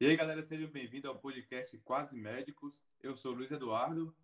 [0.00, 2.72] E aí, galera, sejam bem-vindos ao podcast Quase Médicos.
[3.02, 4.14] Eu sou o Luiz Eduardo.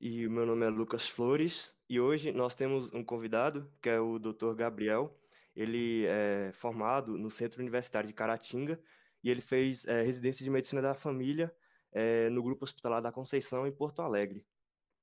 [0.00, 1.76] E o meu nome é Lucas Flores.
[1.90, 4.54] E hoje nós temos um convidado, que é o Dr.
[4.54, 5.12] Gabriel.
[5.56, 8.80] Ele é formado no Centro Universitário de Caratinga
[9.24, 11.52] e ele fez é, residência de Medicina da Família
[11.90, 14.46] é, no Grupo Hospitalar da Conceição, em Porto Alegre.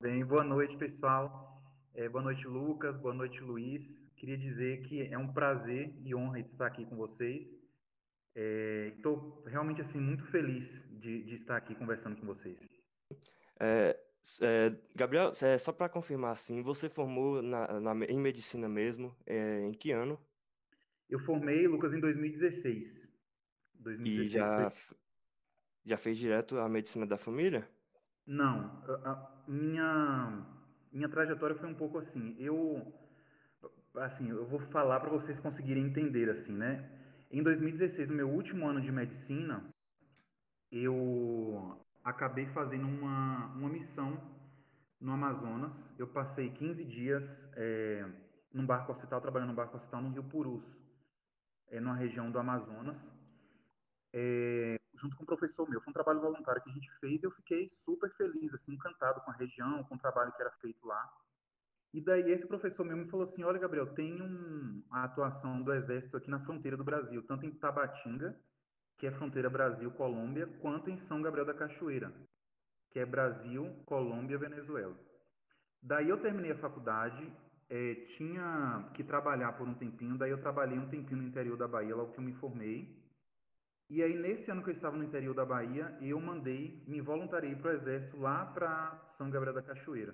[0.00, 1.62] Bem, boa noite, pessoal.
[1.94, 2.96] É, boa noite, Lucas.
[2.96, 3.82] Boa noite, Luiz.
[4.16, 7.53] Queria dizer que é um prazer e honra estar aqui com vocês.
[8.34, 10.68] Estou realmente assim muito feliz
[11.00, 12.56] de, de, estar aqui conversando com vocês.
[13.60, 13.96] É,
[14.42, 19.14] é, Gabriel, é, só para confirmar assim, você formou na, na, em medicina mesmo?
[19.26, 20.18] É, em que ano?
[21.08, 23.04] Eu formei, Lucas, em 2016.
[23.74, 24.72] 2016 e já,
[25.84, 27.68] já fez direto a medicina da família?
[28.26, 30.46] Não, a, a minha
[30.90, 32.36] minha trajetória foi um pouco assim.
[32.38, 32.92] Eu
[33.96, 36.90] assim, eu vou falar para vocês conseguirem entender assim, né?
[37.34, 39.60] Em 2016, no meu último ano de medicina,
[40.70, 44.16] eu acabei fazendo uma, uma missão
[45.00, 45.72] no Amazonas.
[45.98, 47.24] Eu passei 15 dias
[47.56, 48.08] é,
[48.52, 50.62] num barco hospital, trabalhando no barco hospital no Rio Purus,
[51.70, 52.96] é, numa região do Amazonas,
[54.12, 55.80] é, junto com um professor meu.
[55.80, 59.20] Foi um trabalho voluntário que a gente fez e eu fiquei super feliz, assim, encantado
[59.22, 61.12] com a região, com o trabalho que era feito lá.
[61.94, 65.72] E daí esse professor meu me falou assim, olha, Gabriel, tem um, a atuação do
[65.72, 68.36] Exército aqui na fronteira do Brasil, tanto em Tabatinga,
[68.98, 72.12] que é fronteira Brasil-Colômbia, quanto em São Gabriel da Cachoeira,
[72.90, 74.92] que é Brasil, Colômbia, Venezuela.
[75.80, 77.32] Daí eu terminei a faculdade,
[77.70, 81.68] é, tinha que trabalhar por um tempinho, daí eu trabalhei um tempinho no interior da
[81.68, 83.00] Bahia, logo que eu me formei.
[83.88, 87.54] E aí, nesse ano que eu estava no interior da Bahia, eu mandei, me voluntariei
[87.54, 90.12] para o Exército lá para São Gabriel da Cachoeira.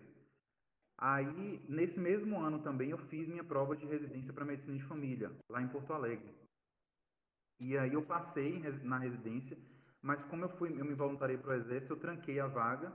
[1.00, 5.32] Aí, nesse mesmo ano também, eu fiz minha prova de residência para medicina de família,
[5.48, 6.30] lá em Porto Alegre.
[7.58, 9.56] E aí eu passei na residência,
[10.02, 12.92] mas como eu fui, eu me voluntariei para o exército, eu tranquei a vaga,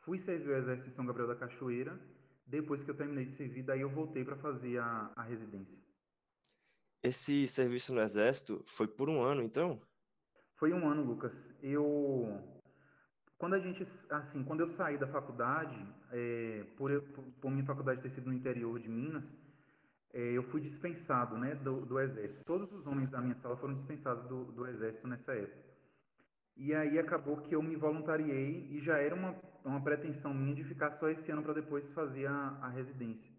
[0.00, 1.98] fui servir o exército em São Gabriel da Cachoeira.
[2.46, 5.76] Depois que eu terminei de servir, daí eu voltei para fazer a, a residência.
[7.02, 9.80] Esse serviço no exército foi por um ano, então?
[10.56, 11.32] Foi um ano, Lucas.
[11.62, 12.59] Eu
[13.40, 15.74] quando a gente, assim, quando eu saí da faculdade,
[16.12, 16.90] é, por,
[17.40, 19.24] por, minha faculdade ter sido no interior de Minas,
[20.12, 22.44] é, eu fui dispensado, né, do, do, exército.
[22.44, 25.70] Todos os homens da minha sala foram dispensados do, do exército nessa época.
[26.54, 29.34] E aí acabou que eu me voluntariei e já era uma,
[29.64, 33.30] uma pretensão minha de ficar só esse ano para depois fazer a, a residência.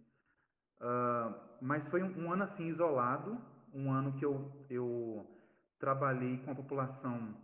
[0.80, 3.40] Uh, mas foi um, um, ano assim isolado,
[3.72, 5.28] um ano que eu, eu
[5.78, 7.36] trabalhei com a população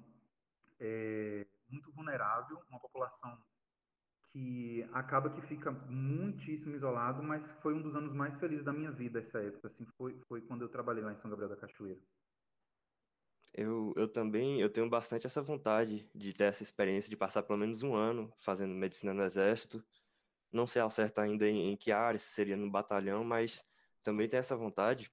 [0.79, 3.38] é, muito vulnerável, uma população
[4.31, 8.91] que acaba que fica muitíssimo isolado, mas foi um dos anos mais felizes da minha
[8.91, 12.00] vida essa época, assim, foi, foi quando eu trabalhei lá em São Gabriel da Cachoeira.
[13.53, 17.57] Eu, eu também, eu tenho bastante essa vontade de ter essa experiência, de passar pelo
[17.57, 19.84] menos um ano fazendo medicina no Exército.
[20.51, 23.66] Não sei ao certo ainda em, em que área, se seria no batalhão, mas
[24.03, 25.11] também tenho essa vontade.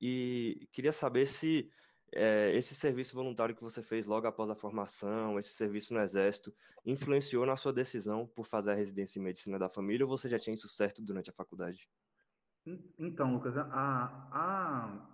[0.00, 1.72] E queria saber se
[2.14, 6.52] é, esse serviço voluntário que você fez logo após a formação, esse serviço no Exército,
[6.84, 10.38] influenciou na sua decisão por fazer a residência em Medicina da Família ou você já
[10.38, 11.88] tinha isso certo durante a faculdade?
[12.98, 15.08] Então, Lucas, a, a,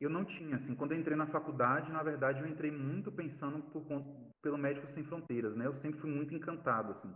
[0.00, 3.60] eu não tinha, assim, quando eu entrei na faculdade, na verdade, eu entrei muito pensando
[3.70, 3.84] por,
[4.42, 5.66] pelo Médicos Sem Fronteiras, né?
[5.66, 7.14] Eu sempre fui muito encantado, assim.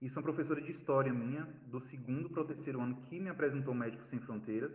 [0.00, 3.28] Isso é uma professora de história minha, do segundo para o terceiro ano, que me
[3.28, 4.72] apresentou Médicos Sem Fronteiras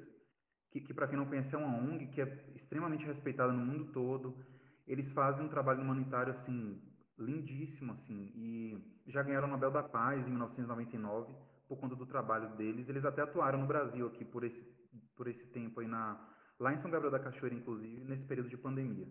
[0.76, 3.86] que, que para quem não conhece é uma ONG que é extremamente respeitada no mundo
[3.94, 4.36] todo.
[4.86, 6.82] Eles fazem um trabalho humanitário assim
[7.18, 8.78] lindíssimo assim e
[9.08, 11.34] já ganharam o Nobel da Paz em 1999
[11.70, 12.90] por conta do trabalho deles.
[12.90, 14.76] Eles até atuaram no Brasil aqui por esse
[15.16, 16.20] por esse tempo aí na
[16.60, 19.08] lá em São Gabriel da Cachoeira inclusive nesse período de pandemia.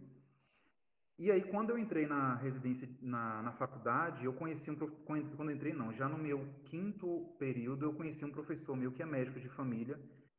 [1.17, 5.73] E aí, quando eu entrei na residência, na, na faculdade, eu conheci um, quando entrei
[5.73, 9.49] não, já no meu quinto período, eu conheci um professor meu que é médico de
[9.51, 9.97] família,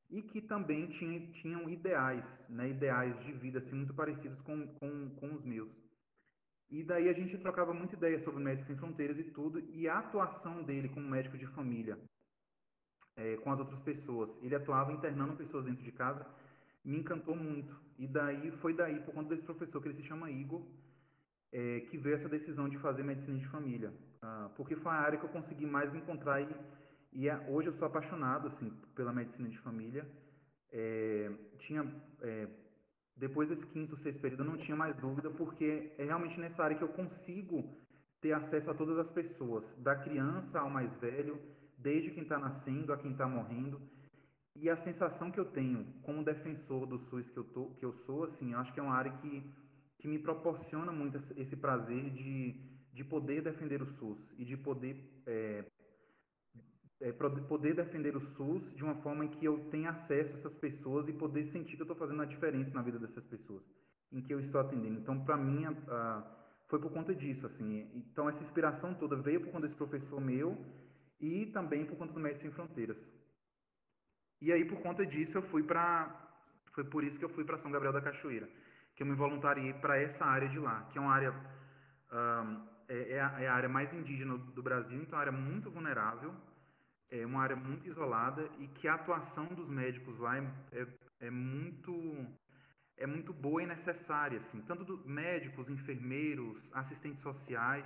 [0.10, 5.10] e que também tinha, tinham ideais, né, ideais de vida assim, muito parecidos com, com,
[5.16, 5.72] com os meus.
[6.70, 10.00] E daí a gente trocava muita ideia sobre Médicos Sem Fronteiras e tudo, e a
[10.00, 11.98] atuação dele como médico de família
[13.16, 14.30] é, com as outras pessoas.
[14.42, 16.26] Ele atuava internando pessoas dentro de casa,
[16.84, 17.76] me encantou muito.
[17.98, 20.62] E daí foi daí, por conta desse professor, que ele se chama Igor,
[21.52, 23.94] é, que veio essa decisão de fazer medicina de família.
[24.22, 26.48] Ah, porque foi a área que eu consegui mais me encontrar e
[27.16, 30.06] e é, hoje eu sou apaixonado assim pela medicina de família.
[30.72, 31.84] É, tinha
[32.22, 32.48] é,
[33.18, 36.78] depois desse quinto, sexto período, eu não tinha mais dúvida, porque é realmente nessa área
[36.78, 37.64] que eu consigo
[38.22, 41.40] ter acesso a todas as pessoas, da criança ao mais velho,
[41.78, 43.80] desde quem está nascendo a quem está morrendo.
[44.58, 47.94] E a sensação que eu tenho como defensor do SUS que eu, tô, que eu
[48.06, 49.44] sou, assim, eu acho que é uma área que
[50.06, 52.54] que me proporciona muito esse prazer de,
[52.94, 54.96] de poder defender o SUS e de poder
[55.26, 55.66] é,
[57.02, 60.54] é, poder defender o SUS de uma forma em que eu tenha acesso a essas
[60.56, 63.64] pessoas e poder sentir que eu estou fazendo a diferença na vida dessas pessoas,
[64.12, 65.00] em que eu estou atendendo.
[65.00, 66.24] Então, para mim, a,
[66.70, 67.90] foi por conta disso, assim.
[67.94, 70.58] Então, essa inspiração toda veio por conta desse professor meu
[71.20, 72.98] e também por conta do Médicos Sem Fronteiras.
[74.42, 76.24] E aí, por conta disso, eu fui para...
[76.74, 78.50] Foi por isso que eu fui para São Gabriel da Cachoeira,
[78.96, 81.34] que eu me voluntariei para essa área de lá, que é uma área...
[82.12, 85.32] Um, é, é, a, é, a, área mais indígena do Brasil, então é uma área
[85.32, 86.36] muito vulnerável,
[87.10, 90.88] é uma área muito isolada e que a atuação dos médicos lá é, é,
[91.22, 91.94] é muito
[92.98, 97.86] é muito boa e necessária, assim, tanto do, médicos, enfermeiros, assistentes sociais,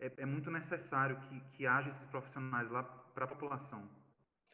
[0.00, 3.88] é, é muito necessário que, que haja esses profissionais lá para a população.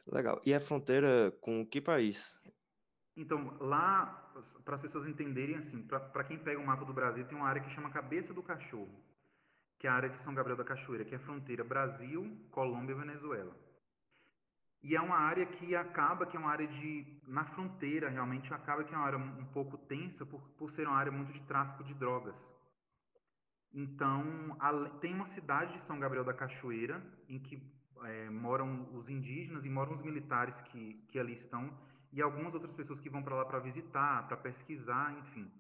[0.07, 0.41] Legal.
[0.45, 2.39] E a fronteira com que país?
[3.17, 4.31] Então, lá,
[4.65, 7.63] para as pessoas entenderem, assim, para quem pega o mapa do Brasil, tem uma área
[7.63, 9.03] que chama Cabeça do Cachorro,
[9.79, 12.93] que é a área de São Gabriel da Cachoeira, que é a fronteira Brasil, Colômbia
[12.93, 13.68] e Venezuela.
[14.83, 18.85] E é uma área que acaba, que é uma área de, na fronteira realmente, acaba
[18.85, 21.83] que é uma área um pouco tensa por, por ser uma área muito de tráfico
[21.85, 22.35] de drogas.
[23.75, 27.61] Então, a, tem uma cidade de São Gabriel da Cachoeira, em que
[28.05, 31.77] é, moram os indígenas e moram os militares que, que ali estão,
[32.13, 35.51] e algumas outras pessoas que vão para lá para visitar, para pesquisar, enfim.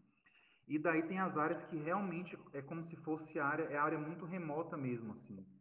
[0.68, 4.24] E daí tem as áreas que realmente é como se fosse área, é área muito
[4.24, 5.57] remota mesmo, assim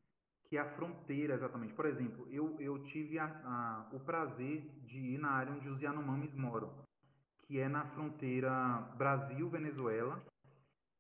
[0.48, 1.74] que é a fronteira exatamente.
[1.74, 5.82] Por exemplo, eu, eu tive a, a, o prazer de ir na área onde os
[5.82, 6.74] Yanomamis moram,
[7.46, 8.52] que é na fronteira
[8.98, 10.24] Brasil-Venezuela,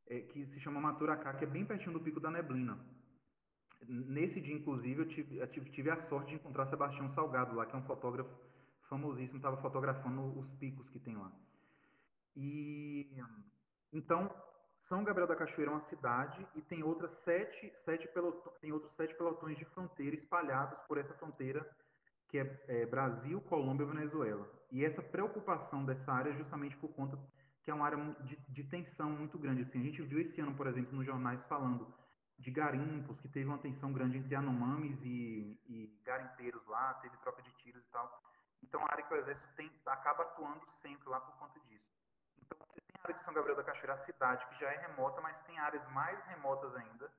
[0.07, 2.77] é, que se chama Maturacá, que é bem pertinho do Pico da Neblina.
[3.87, 7.65] Nesse dia, inclusive, eu tive, eu tive, tive a sorte de encontrar Sebastião Salgado lá,
[7.65, 8.29] que é um fotógrafo
[8.89, 11.31] famosíssimo, estava fotografando os picos que tem lá.
[12.35, 13.09] E
[13.93, 14.29] então
[14.87, 18.93] são Gabriel da Cachoeira é uma cidade e tem outras sete, sete pelotões, tem outros
[18.95, 21.67] sete pelotões de fronteira espalhados por essa fronteira
[22.29, 24.47] que é, é, Brasil, Colômbia e Venezuela.
[24.71, 27.17] E essa preocupação dessa área é justamente por conta
[27.63, 29.63] que é uma área de, de tensão muito grande.
[29.63, 31.93] Assim, a gente viu esse ano, por exemplo, nos jornais falando
[32.39, 37.41] de garimpos, que teve uma tensão grande entre Anomames e, e garimpeiros lá, teve troca
[37.41, 38.21] de tiros e tal.
[38.63, 41.85] Então, a área que o Exército tem, acaba atuando sempre lá por conta disso.
[42.41, 44.87] Então, você tem a área de São Gabriel da Cachoeira, a cidade, que já é
[44.87, 47.11] remota, mas tem áreas mais remotas ainda,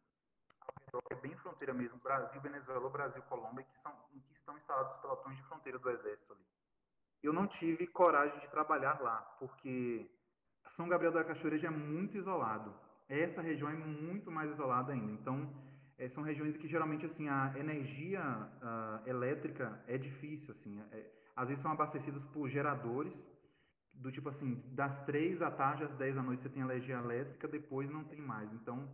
[0.60, 4.32] ao redor, que é bem fronteira mesmo, Brasil, Venezuela, Brasil, Colômbia, que, são, em que
[4.34, 6.44] estão instalados os pelotões de fronteira do Exército ali.
[7.22, 10.08] Eu não tive coragem de trabalhar lá, porque
[10.76, 12.72] São Gabriel da Cachoeira já é muito isolado.
[13.08, 15.12] Essa região é muito mais isolada ainda.
[15.12, 15.52] Então,
[15.98, 20.80] é, são regiões que geralmente assim a energia uh, elétrica é difícil, assim.
[20.92, 23.12] É, às vezes são abastecidas por geradores
[23.98, 27.48] do tipo assim, das três da tarde às dez da noite você tem energia elétrica,
[27.48, 28.52] depois não tem mais.
[28.52, 28.88] Então,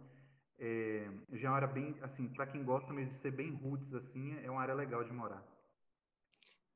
[0.58, 3.92] é, já é uma área bem, assim, para quem gosta mesmo de ser bem roots,
[3.94, 5.42] assim, é uma área legal de morar.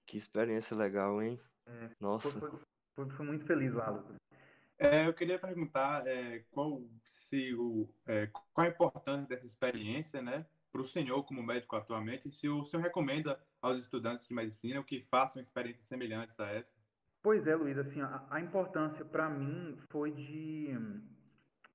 [0.06, 1.40] Que experiência legal, hein?
[1.66, 2.40] É, Nossa.
[2.40, 2.50] Foi,
[2.94, 4.16] foi, foi, muito feliz lá, Lucas.
[4.78, 10.46] É, eu queria perguntar é, qual, se o, é, qual a importância dessa experiência, né,
[10.70, 14.82] para o senhor como médico atualmente, e se o senhor recomenda aos estudantes de medicina
[14.84, 16.77] que façam experiências semelhantes a essa.
[17.22, 20.76] Pois é, Luiz, assim, a, a importância para mim foi de.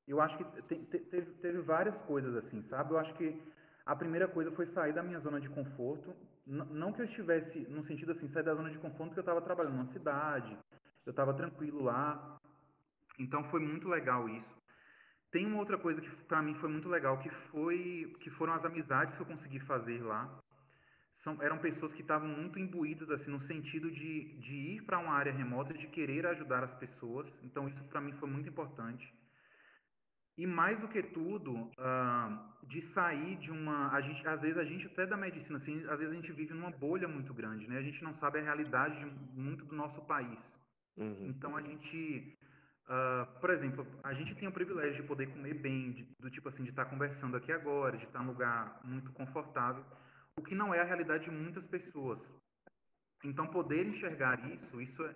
[0.08, 2.92] Eu acho que te, te, teve, teve várias coisas, assim, sabe?
[2.92, 3.42] Eu acho que
[3.86, 6.16] a primeira coisa foi sair da minha zona de conforto.
[6.48, 9.30] N não que eu estivesse, no sentido assim, sair da zona de conforto, porque eu
[9.30, 10.58] estava trabalhando numa cidade,
[11.06, 12.38] eu estava tranquilo lá.
[13.20, 14.54] Então foi muito legal isso.
[15.32, 18.64] Tem uma outra coisa que para mim foi muito legal, que foi que foram as
[18.64, 20.30] amizades que eu consegui fazer lá
[21.24, 25.14] são, eram pessoas que estavam muito imbuídas assim no sentido de, de ir para uma
[25.14, 27.28] área remota, de querer ajudar as pessoas.
[27.44, 29.12] Então isso para mim foi muito importante.
[30.38, 34.64] E mais do que tudo, uh, de sair de uma, a gente, às vezes a
[34.64, 37.78] gente até da medicina, assim, às vezes a gente vive numa bolha muito grande, né?
[37.78, 39.06] A gente não sabe a realidade de
[39.40, 40.40] muito do nosso país.
[40.98, 41.28] Uhum.
[41.30, 42.36] Então a gente,
[42.88, 46.50] uh, por exemplo, a gente tem o privilégio de poder comer bem, de, do tipo
[46.50, 49.86] assim, de estar conversando aqui agora, de estar num lugar muito confortável
[50.38, 52.20] o que não é a realidade de muitas pessoas.
[53.24, 55.16] Então, poder enxergar isso, isso é,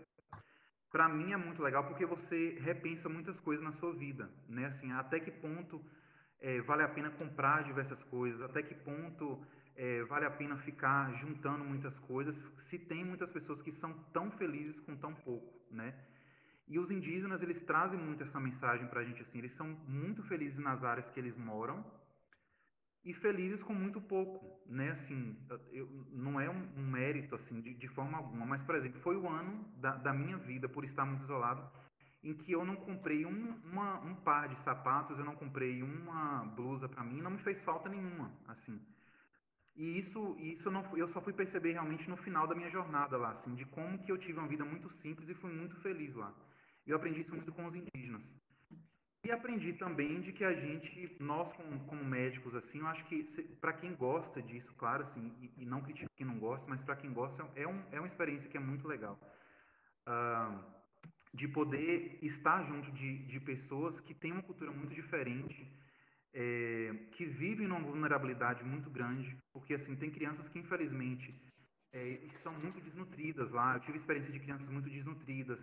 [0.91, 4.67] para mim é muito legal porque você repensa muitas coisas na sua vida, né?
[4.67, 5.83] Assim, até que ponto
[6.39, 9.45] é, vale a pena comprar diversas coisas, até que ponto
[9.75, 12.35] é, vale a pena ficar juntando muitas coisas,
[12.69, 15.93] se tem muitas pessoas que são tão felizes com tão pouco, né?
[16.67, 20.21] E os indígenas, eles trazem muito essa mensagem para a gente, assim, eles são muito
[20.23, 21.85] felizes nas áreas que eles moram,
[23.07, 24.91] e felizes com muito pouco, né?
[24.91, 25.37] Assim,
[25.71, 29.15] eu, não é um, um mérito assim de, de, forma alguma, mas por exemplo, foi
[29.15, 31.65] o ano da, da, minha vida por estar muito isolado
[32.21, 36.43] em que eu não comprei um, uma, um par de sapatos, eu não comprei uma
[36.53, 38.77] blusa para mim, não me fez falta nenhuma, assim.
[39.77, 43.31] E isso, isso não, eu só fui perceber realmente no final da minha jornada lá,
[43.31, 46.33] assim, de como que eu tive uma vida muito simples e fui muito feliz lá.
[46.85, 48.21] Eu aprendi isso muito com os indígenas.
[49.27, 53.23] E aprendi também de que a gente, nós como, como médicos, assim, eu acho que
[53.59, 56.95] para quem gosta disso, claro, assim, e, e não critico quem não gosta, mas para
[56.95, 59.19] quem gosta, é, um, é uma experiência que é muito legal.
[60.07, 60.63] Uh,
[61.33, 65.69] de poder estar junto de, de pessoas que têm uma cultura muito diferente,
[66.33, 71.35] é, que vivem numa vulnerabilidade muito grande, porque assim tem crianças que infelizmente
[71.91, 73.75] é, são muito desnutridas lá.
[73.75, 75.59] Eu tive experiência de crianças muito desnutridas,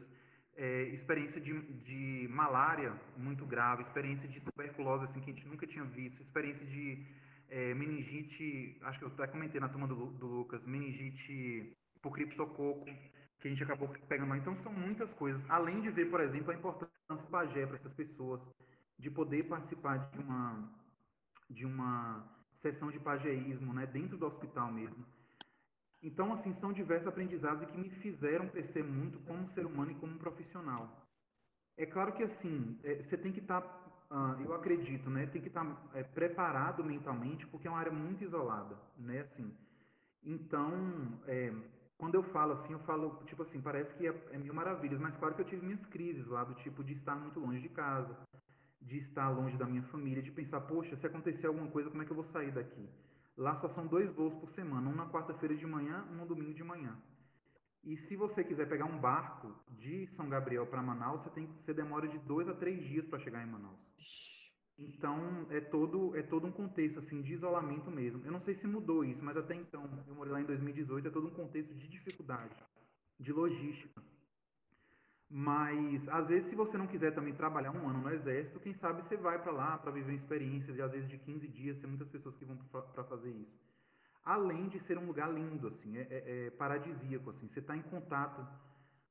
[0.56, 5.66] é, experiência de, de malária muito grave, experiência de tuberculose assim que a gente nunca
[5.66, 7.06] tinha visto, experiência de
[7.48, 12.84] é, meningite, acho que eu até comentei na turma do, do Lucas, meningite por criptococo,
[12.84, 14.38] que a gente acabou pegando lá.
[14.38, 17.92] Então são muitas coisas, além de ver, por exemplo, a importância do pajé para essas
[17.94, 18.40] pessoas,
[18.98, 20.70] de poder participar de uma
[21.50, 22.26] de uma
[22.62, 25.04] sessão de pajeísmo, né, dentro do hospital mesmo.
[26.04, 30.18] Então, assim, são diversos aprendizados que me fizeram crescer muito como ser humano e como
[30.18, 31.08] profissional.
[31.78, 35.40] É claro que, assim, é, você tem que estar, tá, uh, eu acredito, né, tem
[35.40, 39.50] que estar tá, é, preparado mentalmente, porque é uma área muito isolada, né, assim.
[40.22, 41.50] Então, é,
[41.96, 45.16] quando eu falo assim, eu falo, tipo assim, parece que é, é mil maravilhas, mas
[45.16, 48.14] claro que eu tive minhas crises lá, do tipo de estar muito longe de casa,
[48.82, 52.04] de estar longe da minha família, de pensar, poxa, se acontecer alguma coisa, como é
[52.04, 52.86] que eu vou sair daqui?
[53.36, 56.54] Lá só são dois voos por semana, um na quarta-feira de manhã, um no domingo
[56.54, 56.96] de manhã.
[57.82, 61.74] E se você quiser pegar um barco de São Gabriel para Manaus, você tem você
[61.74, 63.78] demora de dois a três dias para chegar em Manaus.
[64.78, 68.24] Então é todo é todo um contexto assim de isolamento mesmo.
[68.24, 71.10] Eu não sei se mudou isso, mas até então eu morei lá em 2018 é
[71.10, 72.56] todo um contexto de dificuldade,
[73.20, 74.02] de logística.
[75.36, 79.02] Mas, às vezes, se você não quiser também trabalhar um ano no exército, quem sabe
[79.02, 82.06] você vai para lá para viver experiências, e às vezes de 15 dias, tem muitas
[82.06, 83.58] pessoas que vão para fazer isso.
[84.24, 87.82] Além de ser um lugar lindo, assim, é, é, é paradisíaco, assim, você está em
[87.82, 88.46] contato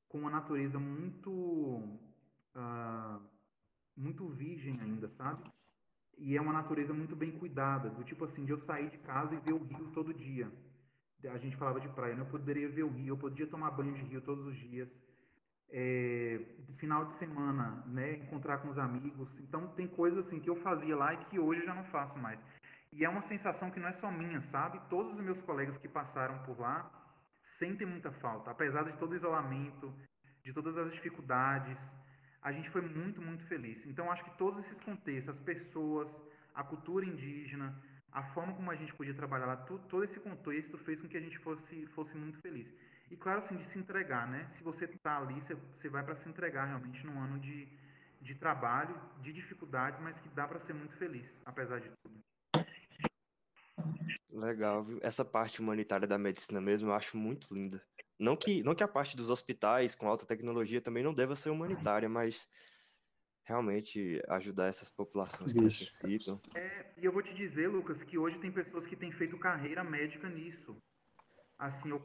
[0.08, 3.20] com uma natureza muito, uh,
[3.94, 5.44] muito virgem ainda, sabe?
[6.16, 9.34] E é uma natureza muito bem cuidada, do tipo assim, de eu sair de casa
[9.34, 10.50] e ver o rio todo dia.
[11.22, 12.22] A gente falava de praia, né?
[12.22, 14.88] Eu poderia ver o rio, eu podia tomar banho de rio todos os dias
[15.76, 16.40] é,
[16.78, 19.28] final de semana, né, encontrar com os amigos.
[19.40, 22.38] Então tem coisas assim que eu fazia lá e que hoje já não faço mais.
[22.92, 24.80] E é uma sensação que não é só minha, sabe?
[24.88, 26.88] Todos os meus colegas que passaram por lá
[27.58, 29.92] sentem muita falta, apesar de todo o isolamento,
[30.44, 31.76] de todas as dificuldades.
[32.40, 33.84] A gente foi muito, muito feliz.
[33.86, 36.08] Então acho que todos esses contextos, as pessoas,
[36.54, 37.74] a cultura indígena,
[38.12, 41.16] a forma como a gente podia trabalhar lá, tudo, todo esse contexto fez com que
[41.16, 42.68] a gente fosse, fosse muito feliz.
[43.14, 44.50] E claro, assim, de se entregar, né?
[44.58, 47.68] Se você está ali, você, você vai para se entregar realmente num ano de,
[48.20, 52.18] de trabalho, de dificuldades, mas que dá para ser muito feliz, apesar de tudo.
[54.32, 54.98] Legal, viu?
[55.00, 57.80] Essa parte humanitária da medicina mesmo eu acho muito linda.
[58.18, 61.50] Não que, não que a parte dos hospitais com alta tecnologia também não deva ser
[61.50, 62.50] humanitária, mas
[63.44, 66.40] realmente ajudar essas populações que necessitam.
[66.52, 69.84] É, e eu vou te dizer, Lucas, que hoje tem pessoas que têm feito carreira
[69.84, 70.76] médica nisso.
[71.58, 72.02] Assim, eu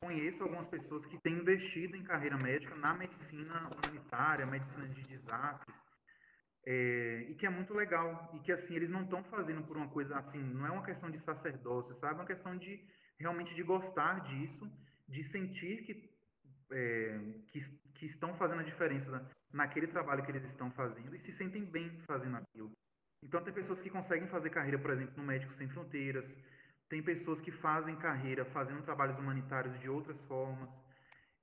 [0.00, 5.76] conheço algumas pessoas que têm investido em carreira médica na medicina humanitária, medicina de desastres,
[6.66, 9.88] é, e que é muito legal, e que assim, eles não estão fazendo por uma
[9.88, 12.14] coisa assim, não é uma questão de sacerdócio, sabe?
[12.14, 12.84] É uma questão de
[13.18, 14.70] realmente de gostar disso,
[15.08, 16.10] de sentir que,
[16.72, 17.60] é, que,
[17.94, 21.90] que estão fazendo a diferença naquele trabalho que eles estão fazendo e se sentem bem
[22.06, 22.70] fazendo aquilo.
[23.22, 26.24] Então, tem pessoas que conseguem fazer carreira, por exemplo, no Médicos Sem Fronteiras,
[26.88, 30.68] tem pessoas que fazem carreira fazendo trabalhos humanitários de outras formas.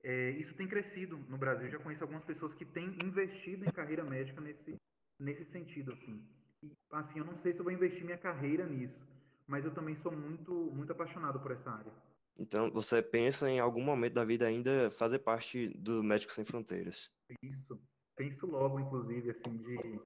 [0.02, 1.66] É, isso tem crescido no Brasil.
[1.66, 4.76] Eu já conheço algumas pessoas que têm investido em carreira médica nesse,
[5.18, 6.22] nesse sentido, assim.
[6.62, 8.98] E, assim, eu não sei se eu vou investir minha carreira nisso,
[9.46, 11.92] mas eu também sou muito, muito apaixonado por essa área.
[12.38, 17.10] Então, você pensa em algum momento da vida ainda fazer parte do Médicos Sem Fronteiras?
[17.42, 17.80] Isso.
[18.14, 20.00] Penso logo, inclusive, assim, de...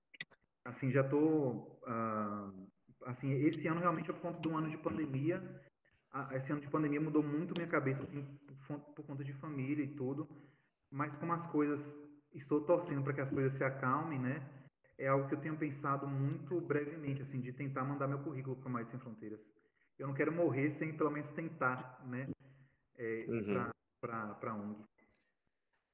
[0.65, 1.81] Assim, já estou...
[1.83, 2.69] Uh,
[3.07, 5.43] assim, esse ano realmente é por conta do ano de pandemia.
[6.33, 8.23] Esse ano de pandemia mudou muito minha cabeça, assim,
[8.67, 10.29] por, por conta de família e tudo.
[10.91, 11.81] Mas como as coisas,
[12.35, 14.43] estou torcendo para que as coisas se acalmem, né?
[14.99, 18.69] É algo que eu tenho pensado muito brevemente, assim, de tentar mandar meu currículo para
[18.69, 19.41] Mais Sem Fronteiras.
[19.99, 22.29] Eu não quero morrer sem pelo menos tentar, né?
[22.97, 23.71] É, uhum.
[24.01, 24.85] Para a ONG.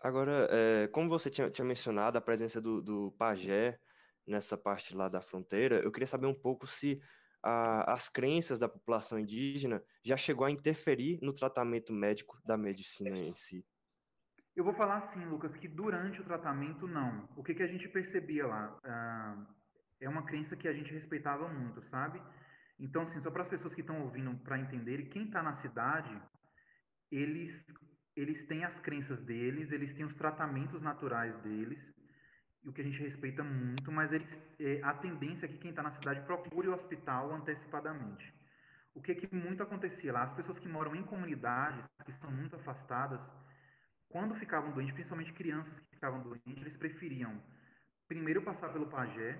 [0.00, 3.78] Agora, é, como você tinha, tinha mencionado, a presença do, do pajé
[4.26, 7.00] nessa parte lá da fronteira, eu queria saber um pouco se
[7.42, 13.16] a, as crenças da população indígena já chegou a interferir no tratamento médico da medicina
[13.16, 13.64] em si.
[14.56, 17.28] Eu vou falar assim, Lucas, que durante o tratamento, não.
[17.36, 18.78] O que, que a gente percebia lá?
[18.84, 19.46] Ah,
[20.00, 22.20] é uma crença que a gente respeitava muito, sabe?
[22.78, 26.20] Então, assim, só para as pessoas que estão ouvindo para entenderem, quem está na cidade,
[27.10, 27.54] eles,
[28.16, 31.78] eles têm as crenças deles, eles têm os tratamentos naturais deles,
[32.66, 35.82] o que a gente respeita muito, mas eles, é, a tendência é que quem está
[35.82, 38.34] na cidade procure o hospital antecipadamente.
[38.94, 40.24] O que, que muito acontecia lá?
[40.24, 43.20] As pessoas que moram em comunidades, que são muito afastadas,
[44.08, 47.40] quando ficavam doentes, principalmente crianças que ficavam doentes, eles preferiam
[48.08, 49.38] primeiro passar pelo pajé,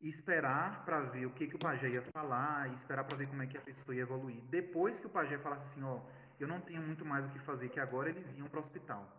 [0.00, 3.28] e esperar para ver o que, que o pajé ia falar, e esperar para ver
[3.28, 4.42] como é que a pessoa ia evoluir.
[4.50, 6.00] Depois que o pajé falasse assim, ó,
[6.38, 9.10] eu não tenho muito mais o que fazer, que agora eles iam para o hospital.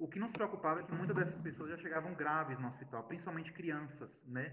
[0.00, 3.52] O que nos preocupava é que muitas dessas pessoas já chegavam graves no hospital, principalmente
[3.52, 4.50] crianças, né?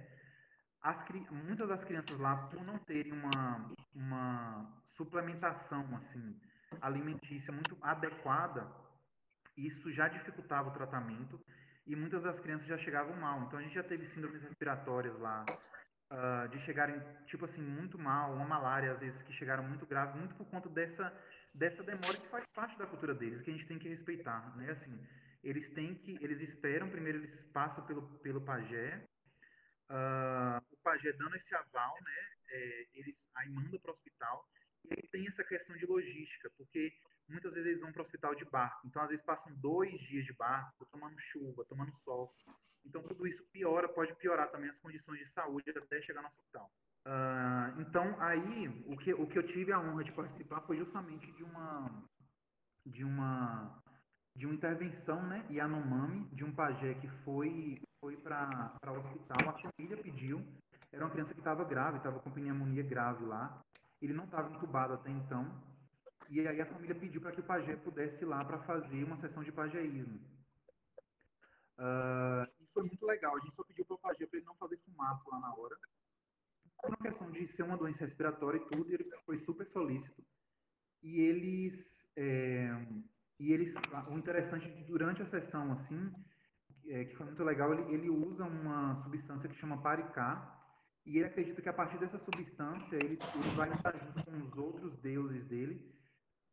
[0.84, 0.98] As,
[1.32, 6.38] muitas das crianças lá, por não terem uma, uma suplementação, assim,
[6.82, 8.68] alimentícia muito adequada,
[9.56, 11.40] isso já dificultava o tratamento
[11.86, 13.44] e muitas das crianças já chegavam mal.
[13.44, 15.46] Então a gente já teve síndromes respiratórias lá,
[16.12, 20.20] uh, de chegarem, tipo assim, muito mal, uma malária às vezes que chegaram muito grave,
[20.20, 21.14] muito por conta dessa,
[21.54, 24.72] dessa demora que faz parte da cultura deles, que a gente tem que respeitar, né?
[24.72, 25.00] Assim,
[25.48, 29.08] eles têm que, eles esperam, primeiro eles passam pelo, pelo pajé,
[29.90, 32.28] uh, o pajé dando esse aval, né?
[32.50, 34.46] É, eles aí mandam para o hospital,
[34.86, 36.94] e aí tem essa questão de logística, porque
[37.30, 38.88] muitas vezes eles vão para o hospital de barco.
[38.88, 42.34] Então, às vezes, passam dois dias de barco, tomando chuva, tomando sol.
[42.86, 46.72] Então, tudo isso piora, pode piorar também as condições de saúde até chegar no hospital.
[47.06, 51.30] Uh, então, aí, o que, o que eu tive a honra de participar foi justamente
[51.34, 52.04] de uma,
[52.86, 53.82] de uma,
[54.38, 59.50] de uma intervenção, né, Yanomami, de um pajé que foi, foi para o hospital.
[59.50, 60.46] A família pediu,
[60.92, 63.62] era uma criança que estava grave, estava com pneumonia grave lá.
[64.00, 65.52] Ele não estava entubado até então,
[66.30, 69.20] e aí a família pediu para que o pajé pudesse ir lá para fazer uma
[69.20, 70.20] sessão de pajeísmo.
[71.80, 73.36] Uh, e foi muito legal.
[73.36, 75.76] A gente só pediu para o pajé para ele não fazer fumaça lá na hora.
[76.82, 80.24] Por uma questão de ser uma doença respiratória e tudo, ele foi super solícito.
[81.02, 81.74] E eles,
[82.16, 82.86] é,
[83.40, 83.74] e eles,
[84.10, 86.12] o interessante é que durante a sessão assim,
[86.88, 90.56] é, que foi muito legal, ele, ele usa uma substância que chama paricá,
[91.06, 94.58] e ele acredita que a partir dessa substância ele, ele vai estar junto com os
[94.58, 95.96] outros deuses dele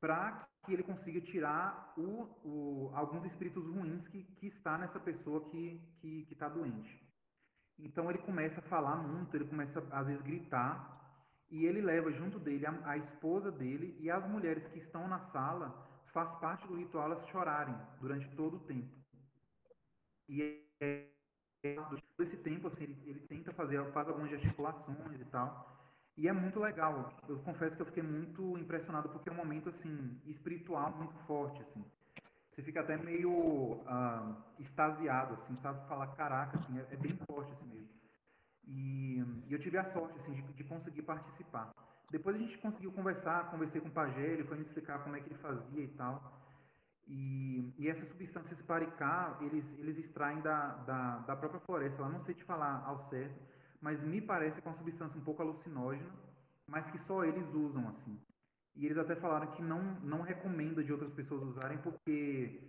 [0.01, 5.51] para que ele consiga tirar o, o, alguns espíritos ruins que, que está nessa pessoa
[5.51, 7.03] que está que, que tá doente.
[7.79, 10.95] Então ele começa a falar muito, ele começa às vezes gritar,
[11.51, 15.19] e ele leva junto dele a, a esposa dele e as mulheres que estão na
[15.31, 15.75] sala,
[16.15, 18.89] faz parte do ritual elas chorarem durante todo o tempo.
[20.29, 21.09] E é,
[21.63, 25.75] durante esse tempo assim, ele, ele tenta fazer, faz algumas gesticulações e tal,
[26.17, 27.13] e é muito legal.
[27.29, 31.61] Eu confesso que eu fiquei muito impressionado porque é um momento assim espiritual muito forte
[31.63, 31.85] assim.
[32.55, 37.51] Você fica até meio uh, extasiado assim, sabe falar caraca assim, é, é bem forte
[37.53, 37.89] assim mesmo.
[38.67, 41.75] E, e, eu tive a sorte assim de, de, conseguir participar.
[42.15, 45.21] Depois a gente conseguiu conversar, conversei com o Pajé, ele foi me explicar como é
[45.21, 46.23] que ele fazia e tal.
[47.09, 52.01] E, e essas substâncias paricá, eles, eles extraem da, da, da própria floresta.
[52.01, 53.35] Eu não sei te falar ao certo,
[53.81, 56.09] mas me parece que é uma substância um pouco alucinógena,
[56.69, 58.17] mas que só eles usam assim.
[58.77, 62.61] E eles até falaram que não, não recomenda de outras pessoas usarem, porque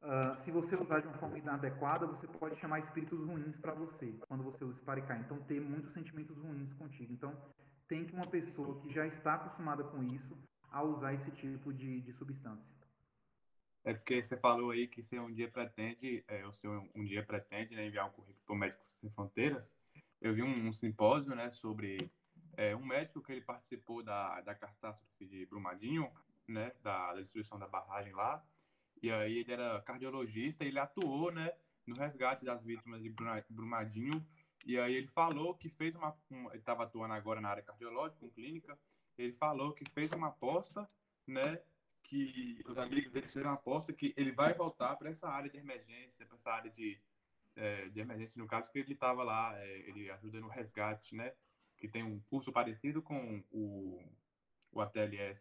[0.00, 4.14] uh, se você usar de uma forma inadequada, você pode chamar espíritos ruins para você,
[4.28, 5.18] quando você usa esse paricá.
[5.18, 7.12] Então, ter muitos sentimentos ruins contigo.
[7.12, 7.34] Então,
[7.90, 10.38] tem que uma pessoa que já está acostumada com isso
[10.70, 12.64] a usar esse tipo de, de substância.
[13.84, 17.22] É porque você falou aí que você um dia pretende, é, o senhor um dia
[17.24, 19.80] pretende né, enviar um currículo para o Médicos Sem Fronteiras
[20.20, 22.10] eu vi um, um simpósio, né, sobre
[22.56, 26.10] é, um médico que ele participou da, da catástrofe de Brumadinho,
[26.46, 28.44] né, da, da destruição da barragem lá,
[29.02, 31.52] e aí ele era cardiologista, ele atuou, né,
[31.86, 33.14] no resgate das vítimas de
[33.48, 34.24] Brumadinho,
[34.64, 38.24] e aí ele falou que fez uma, um, ele estava atuando agora na área cardiológica,
[38.24, 38.78] em clínica,
[39.16, 40.88] ele falou que fez uma aposta,
[41.26, 41.60] né,
[42.04, 45.58] que os amigos dele fizeram uma aposta que ele vai voltar para essa área de
[45.58, 47.00] emergência, para essa área de
[47.56, 51.32] é, de emergência, no caso, que ele estava lá, é, ele ajuda no resgate, né?
[51.76, 54.02] Que tem um curso parecido com o,
[54.72, 55.40] o ATLS.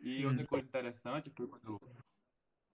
[0.00, 1.80] E outra coisa interessante foi quando,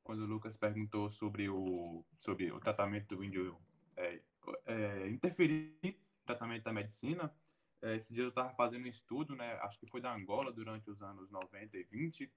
[0.03, 3.59] quando o Lucas perguntou sobre o, sobre o tratamento do índio
[3.97, 4.21] é,
[4.67, 5.95] é, interferir no
[6.27, 7.33] tratamento da medicina.
[7.81, 10.91] É, esse dia eu estava fazendo um estudo, né, acho que foi da Angola durante
[10.91, 12.33] os anos 90 e 20,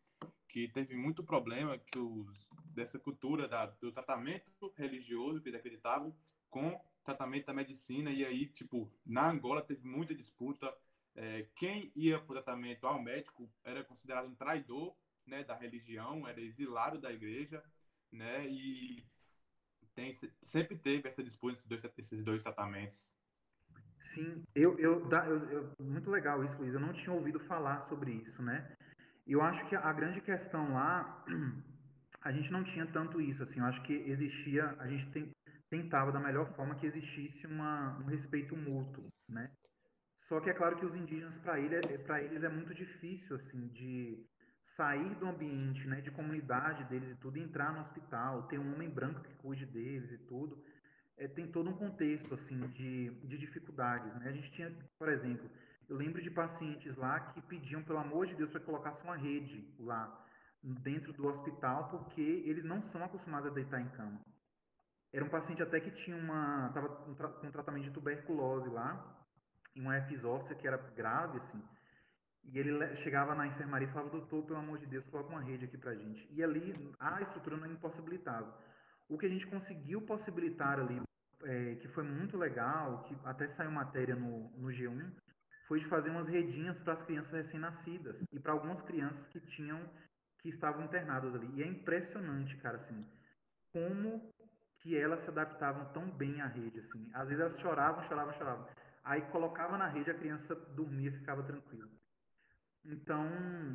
[0.48, 6.16] que teve muito problema que os, dessa cultura da, do tratamento religioso que eles acreditavam
[6.50, 8.12] com tratamento da medicina.
[8.12, 10.72] E aí, tipo, na Angola teve muita disputa.
[11.16, 16.28] É, quem ia para o tratamento ao médico era considerado um traidor né, da religião,
[16.28, 17.64] era exilado da igreja.
[18.12, 18.48] né?
[18.48, 19.04] E
[19.96, 23.08] tem, sempre teve essa disputa entre dois, esses dois tratamentos.
[24.14, 26.74] Sim, eu, eu, eu, eu, muito legal isso, Luiz.
[26.74, 28.76] Eu não tinha ouvido falar sobre isso, né?
[29.26, 31.24] Eu acho que a grande questão lá,
[32.22, 33.60] a gente não tinha tanto isso, assim.
[33.60, 35.32] Eu acho que existia, a gente tem,
[35.70, 39.50] tentava da melhor forma que existisse uma, um respeito mútuo, né?
[40.28, 43.36] Só que é claro que os indígenas, para ele, é, para eles é muito difícil,
[43.36, 44.26] assim, de
[44.76, 48.74] sair do ambiente, né, de comunidade deles e tudo, e entrar no hospital, ter um
[48.74, 50.58] homem branco que cuide deles e tudo.
[51.18, 54.30] É, tem todo um contexto, assim, de, de dificuldades, né?
[54.30, 55.50] A gente tinha, por exemplo,
[55.88, 59.18] eu lembro de pacientes lá que pediam, pelo amor de Deus, para que colocasse uma
[59.18, 60.26] rede lá
[60.64, 64.20] dentro do hospital, porque eles não são acostumados a deitar em cama.
[65.14, 69.26] Era um paciente até que tinha uma, estava com tratamento de tuberculose lá,
[69.76, 71.62] em uma epizócia que era grave, assim.
[72.46, 75.66] E ele chegava na enfermaria e falava, doutor, pelo amor de Deus, coloca uma rede
[75.66, 76.28] aqui pra gente.
[76.32, 78.52] E ali a estrutura não impossibilitava.
[79.10, 81.02] O que a gente conseguiu possibilitar ali,
[81.44, 85.12] é, que foi muito legal, que até saiu matéria no, no G1,
[85.68, 89.80] foi de fazer umas redinhas para as crianças recém-nascidas e para algumas crianças que tinham
[90.42, 91.50] que estavam internadas ali.
[91.56, 93.06] E é impressionante, cara, assim,
[93.72, 94.34] como
[94.80, 97.10] que elas se adaptavam tão bem à rede, assim.
[97.14, 98.68] Às vezes elas choravam, choravam, choravam.
[99.04, 101.88] Aí colocava na rede, a criança dormia, ficava tranquila.
[102.86, 103.28] Então,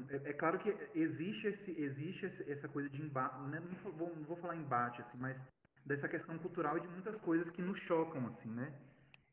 [0.09, 3.61] é, é, claro que existe, esse, existe essa coisa de embate, né?
[3.61, 5.37] não, vou, não vou falar embate, assim, mas
[5.85, 8.73] dessa questão cultural e de muitas coisas que nos chocam, assim, né?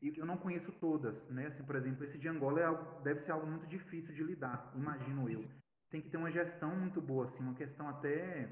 [0.00, 1.46] E eu não conheço todas, né?
[1.48, 4.70] Assim, por exemplo, esse de Angola é algo, deve ser algo muito difícil de lidar,
[4.76, 5.44] imagino eu.
[5.90, 8.48] Tem que ter uma gestão muito boa, assim, uma questão até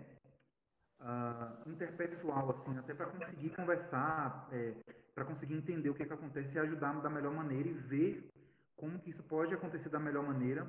[1.00, 4.74] uh, interpessoal, assim, até para conseguir conversar, é,
[5.14, 8.28] para conseguir entender o que, é que acontece e ajudar da melhor maneira e ver
[8.76, 10.68] como que isso pode acontecer da melhor maneira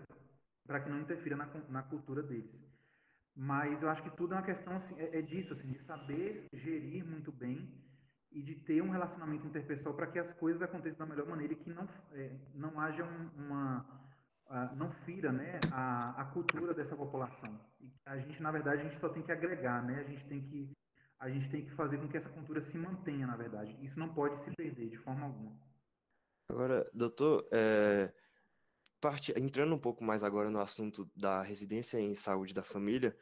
[0.66, 2.52] para que não interfira na, na cultura deles.
[3.36, 6.48] Mas eu acho que tudo é uma questão assim, é, é disso, assim, de saber
[6.54, 7.68] gerir muito bem
[8.32, 11.56] e de ter um relacionamento interpessoal para que as coisas aconteçam da melhor maneira e
[11.56, 13.04] que não, é, não haja
[13.38, 14.04] uma.
[14.46, 17.60] Uh, não fira né, a, a cultura dessa população.
[17.80, 20.02] E a gente, na verdade, a gente só tem que agregar, né?
[20.02, 20.70] a, gente tem que,
[21.18, 23.76] a gente tem que fazer com que essa cultura se mantenha, na verdade.
[23.82, 25.56] Isso não pode se perder de forma alguma.
[26.50, 28.14] Agora, doutor, é,
[29.04, 33.14] parte, entrando um pouco mais agora no assunto da residência em saúde da família,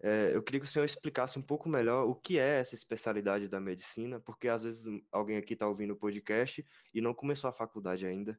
[0.00, 3.48] é, eu queria que o senhor explicasse um pouco melhor o que é essa especialidade
[3.48, 7.52] da medicina, porque às vezes alguém aqui está ouvindo o podcast e não começou a
[7.52, 8.36] faculdade ainda.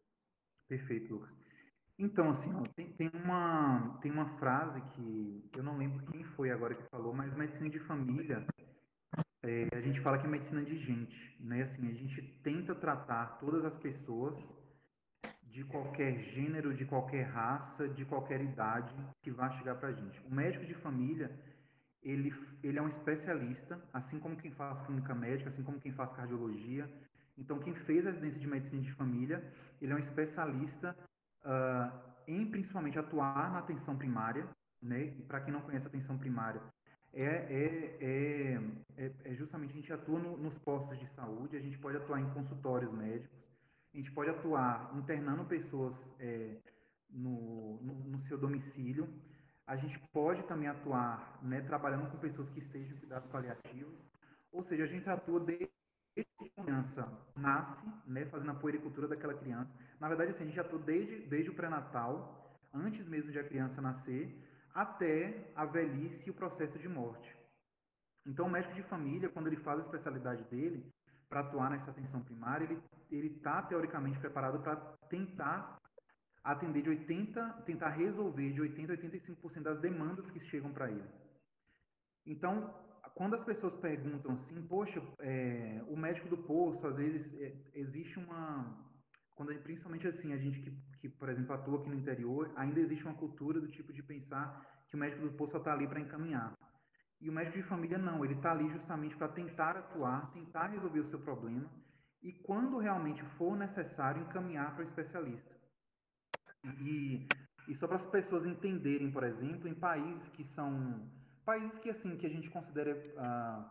[0.70, 1.36] Perfeito, Lucas.
[2.00, 6.50] Então, assim, ó, tem, tem, uma, tem uma frase que eu não lembro quem foi
[6.50, 8.46] agora que falou, mas medicina de família,
[9.44, 11.64] é, a gente fala que é medicina de gente, né?
[11.64, 14.34] Assim, a gente tenta tratar todas as pessoas
[15.56, 20.20] de qualquer gênero, de qualquer raça, de qualquer idade que vá chegar para a gente.
[20.30, 21.32] O médico de família,
[22.04, 26.12] ele, ele é um especialista, assim como quem faz clínica médica, assim como quem faz
[26.12, 26.89] cardiologia.
[27.38, 29.41] Então, quem fez a residência de medicina de família,
[29.82, 30.94] ele é um especialista
[31.46, 34.46] uh, em principalmente atuar na atenção primária,
[34.82, 35.06] né?
[35.18, 36.62] E para quem não conhece a atenção primária,
[37.13, 38.60] é, é, é,
[38.98, 42.20] é, é justamente a gente atua no, nos postos de saúde, a gente pode atuar
[42.20, 43.45] em consultórios médicos,
[43.96, 46.58] a gente pode atuar internando pessoas é,
[47.10, 49.08] no, no, no seu domicílio,
[49.66, 53.96] a gente pode também atuar né, trabalhando com pessoas que estejam em cuidados paliativos,
[54.52, 55.70] ou seja, a gente atua desde
[56.14, 59.72] que a criança nasce, né, fazendo a puericultura daquela criança.
[59.98, 63.82] Na verdade, assim, a gente atua desde, desde o pré-natal, antes mesmo de a criança
[63.82, 64.30] nascer,
[64.74, 67.34] até a velhice e o processo de morte.
[68.26, 70.86] Então, o médico de família, quando ele faz a especialidade dele,
[71.30, 72.68] para atuar nessa atenção primária,
[73.12, 74.76] ele está teoricamente preparado para
[75.10, 75.80] tentar
[76.44, 81.10] atender de 80, tentar resolver de 80 a 85% das demandas que chegam para ele.
[82.26, 82.74] Então,
[83.16, 88.20] quando as pessoas perguntam assim, poxa, é, o médico do posto, às vezes é, existe
[88.20, 88.86] uma,
[89.36, 93.04] quando principalmente assim a gente que, que, por exemplo, atua aqui no interior, ainda existe
[93.06, 96.54] uma cultura do tipo de pensar que o médico do só está ali para encaminhar.
[97.21, 100.99] E o médico de família não, ele está ali justamente para tentar atuar, tentar resolver
[100.99, 101.69] o seu problema
[102.21, 105.56] e, quando realmente for necessário, encaminhar para o especialista.
[106.82, 107.28] E,
[107.67, 111.08] e só para as pessoas entenderem, por exemplo, em países que são
[111.45, 113.69] países que assim que a gente considera ah,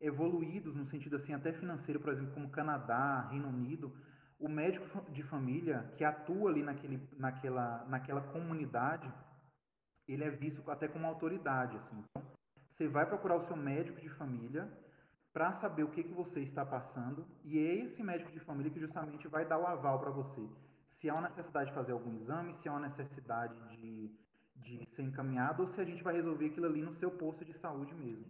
[0.00, 3.92] evoluídos no sentido assim até financeiro, por exemplo, como Canadá, Reino Unido,
[4.40, 9.12] o médico de família que atua ali naquele, naquela, naquela comunidade,
[10.08, 12.04] ele é visto até como autoridade, assim.
[12.10, 12.22] Então,
[12.82, 14.68] você vai procurar o seu médico de família
[15.32, 18.80] para saber o que, que você está passando e é esse médico de família que
[18.80, 20.48] justamente vai dar o aval para você.
[21.00, 24.10] Se há uma necessidade de fazer algum exame, se há uma necessidade de,
[24.56, 27.56] de ser encaminhado ou se a gente vai resolver aquilo ali no seu posto de
[27.60, 28.26] saúde mesmo.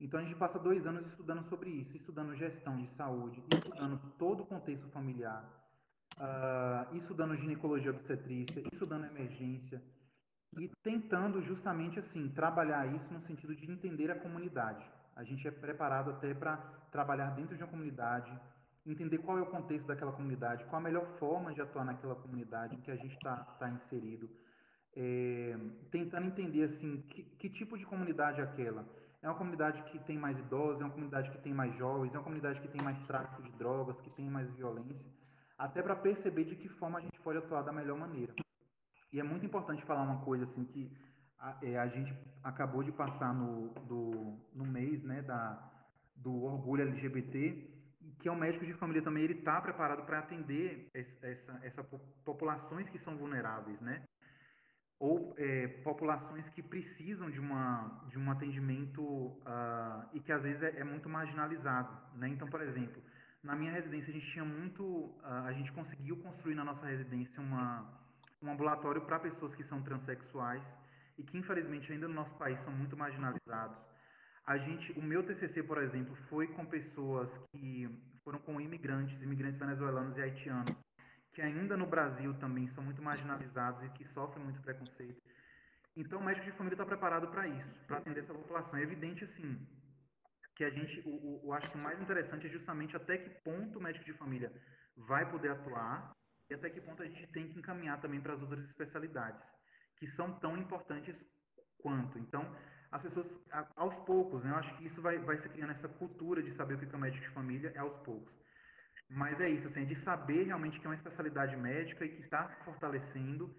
[0.00, 4.42] Então a gente passa dois anos estudando sobre isso, estudando gestão de saúde, estudando todo
[4.42, 5.44] o contexto familiar,
[6.16, 9.82] uh, estudando ginecologia obstetrícia, estudando emergência
[10.58, 14.84] e tentando justamente assim trabalhar isso no sentido de entender a comunidade.
[15.16, 16.56] A gente é preparado até para
[16.90, 18.32] trabalhar dentro de uma comunidade,
[18.86, 22.74] entender qual é o contexto daquela comunidade, qual a melhor forma de atuar naquela comunidade
[22.74, 24.28] em que a gente está tá inserido,
[24.96, 25.56] é,
[25.90, 28.84] tentando entender assim que, que tipo de comunidade é aquela
[29.22, 32.16] é uma comunidade que tem mais idosos, é uma comunidade que tem mais jovens, é
[32.16, 34.96] uma comunidade que tem mais tráfico de drogas, que tem mais violência,
[35.58, 38.32] até para perceber de que forma a gente pode atuar da melhor maneira.
[39.12, 40.90] E é muito importante falar uma coisa assim que
[41.38, 45.58] a, é, a gente acabou de passar no, do, no mês né, da,
[46.16, 47.68] do orgulho LGBT,
[48.20, 51.84] que é um médico de família também, ele está preparado para atender essa, essa, essa
[52.24, 54.02] populações que são vulneráveis, né?
[55.00, 60.62] ou é, populações que precisam de, uma, de um atendimento uh, e que às vezes
[60.62, 61.90] é, é, muito marginalizado.
[62.16, 62.28] Né?
[62.28, 63.02] Então, por exemplo,
[63.42, 67.40] na minha residência a gente tinha muito, uh, a gente conseguiu construir na nossa residência
[67.40, 67.90] uma,
[68.42, 70.62] um ambulatório para pessoas que são transexuais
[71.18, 73.76] e que infelizmente ainda no nosso país são muito marginalizados.
[74.46, 77.88] A gente, o meu TCC, por exemplo, foi com pessoas que
[78.24, 80.76] foram com imigrantes, imigrantes venezuelanos e haitianos,
[81.34, 85.20] que ainda no Brasil também são muito marginalizados e que sofrem muito preconceito.
[85.96, 88.78] Então, o médico de família está preparado para isso, para atender essa população.
[88.78, 89.66] É evidente, assim,
[90.56, 93.78] que a gente, o, o, acho que o mais interessante é justamente até que ponto
[93.78, 94.52] o médico de família
[94.96, 96.12] vai poder atuar
[96.50, 99.40] e até que ponto a gente tem que encaminhar também para as outras especialidades,
[99.98, 101.14] que são tão importantes
[101.78, 102.18] quanto.
[102.18, 102.44] Então,
[102.90, 103.26] as pessoas,
[103.76, 106.74] aos poucos, né, eu acho que isso vai, vai se criando essa cultura de saber
[106.74, 108.32] o que é o médico de família, é aos poucos.
[109.08, 112.48] Mas é isso, assim, de saber realmente que é uma especialidade médica e que está
[112.48, 113.54] se fortalecendo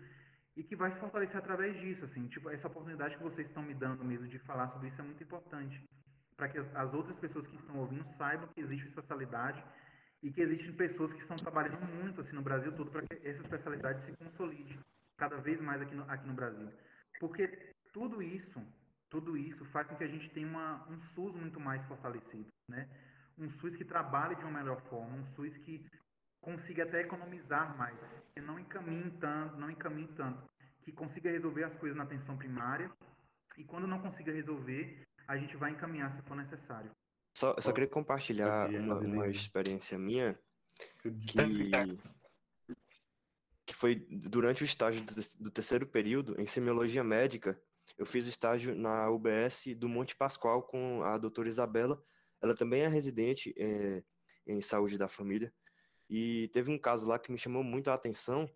[0.56, 3.73] e que vai se fortalecer através disso, assim, tipo, essa oportunidade que vocês estão me
[3.73, 5.82] dando mesmo de falar sobre isso é muito importante,
[6.36, 9.63] para que as, as, outras pessoas que estão ouvindo saibam que existe especialidade
[10.23, 13.41] e que existem pessoas que estão trabalhando muito, assim, no Brasil todo para que essa
[13.41, 14.79] especialidade se consolide
[15.17, 16.71] cada vez mais aqui no, aqui no Brasil.
[17.19, 17.47] Porque
[17.91, 18.62] tudo isso,
[19.10, 22.88] tudo isso faz com que a gente tenha uma, um SUS muito mais fortalecido, né?
[23.38, 25.86] um SUS que trabalhe de uma melhor forma, um SUS que
[26.39, 27.97] consiga até economizar mais,
[28.34, 30.41] que não encaminhe tanto, não encaminhe tanto,
[30.84, 32.91] que consiga resolver as coisas na atenção primária
[33.57, 36.91] e quando não consiga resolver, a gente vai encaminhar se for necessário.
[37.41, 40.39] Só, só queria compartilhar uma, uma experiência minha
[41.01, 41.34] que,
[43.65, 47.60] que foi durante o estágio do, do terceiro período em semiologia médica.
[47.97, 51.99] Eu fiz o estágio na UBS do Monte Pascoal com a doutora Isabela,
[52.39, 54.04] ela também é residente é,
[54.45, 55.51] em saúde da família.
[56.08, 58.47] E teve um caso lá que me chamou muito a atenção,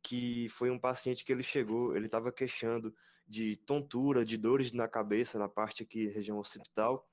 [0.00, 2.94] que foi um paciente que ele chegou, ele estava queixando
[3.26, 7.04] de tontura, de dores na cabeça, na parte aqui, região occipital.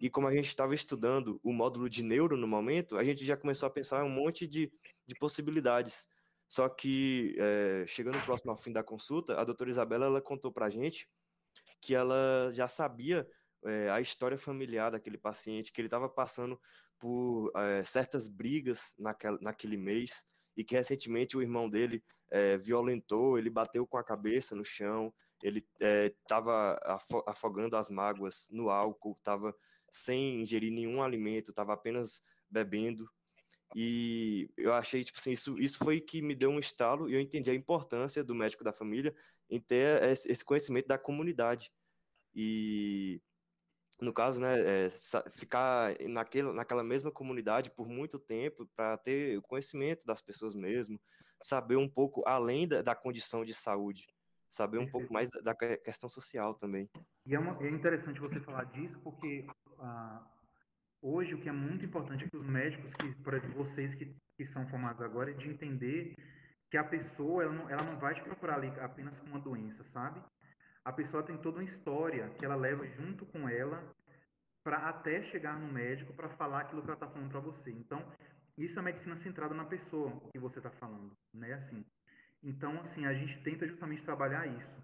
[0.00, 3.36] E como a gente estava estudando o módulo de neuro no momento, a gente já
[3.36, 4.72] começou a pensar um monte de,
[5.06, 6.08] de possibilidades.
[6.48, 10.66] Só que, é, chegando próximo ao fim da consulta, a doutora Isabela ela contou para
[10.66, 11.06] a gente
[11.80, 13.28] que ela já sabia
[13.64, 16.58] é, a história familiar daquele paciente, que ele estava passando
[16.98, 23.38] por é, certas brigas naquela, naquele mês e que recentemente o irmão dele é, violentou,
[23.38, 26.78] ele bateu com a cabeça no chão, ele estava
[27.26, 29.54] afogando as mágoas no álcool, estava
[29.90, 33.08] sem ingerir nenhum alimento, estava apenas bebendo.
[33.74, 37.20] E eu achei, tipo assim, isso, isso foi que me deu um estalo e eu
[37.20, 39.14] entendi a importância do médico da família
[39.48, 41.70] em ter esse conhecimento da comunidade.
[42.34, 43.20] E
[44.00, 44.90] no caso, né, é,
[45.30, 50.98] ficar naquele, naquela mesma comunidade por muito tempo para ter o conhecimento das pessoas mesmo,
[51.40, 54.08] saber um pouco além da, da condição de saúde,
[54.48, 56.88] saber um pouco mais da, da questão social também.
[57.26, 59.46] E é, uma, é, interessante você falar disso porque
[59.80, 60.26] ah,
[61.02, 64.46] hoje o que é muito importante que os médicos, que, por exemplo, vocês que, que
[64.52, 66.14] são formados agora, é de entender
[66.70, 69.84] que a pessoa ela não, ela não vai te procurar ali apenas com uma doença,
[69.92, 70.22] sabe?
[70.84, 73.82] a pessoa tem toda uma história que ela leva junto com ela
[74.64, 77.70] para até chegar no médico para falar aquilo que ela está falando para você.
[77.70, 78.04] Então,
[78.56, 81.54] isso é medicina centrada na pessoa que você está falando, né?
[81.54, 81.84] Assim.
[82.42, 84.82] Então, assim, a gente tenta justamente trabalhar isso.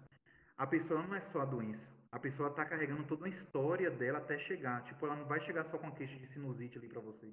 [0.57, 1.96] A pessoa não é só a doença.
[2.11, 4.83] A pessoa está carregando toda uma história dela até chegar.
[4.85, 7.31] Tipo, ela não vai chegar só com a queixa de sinusite ali para você.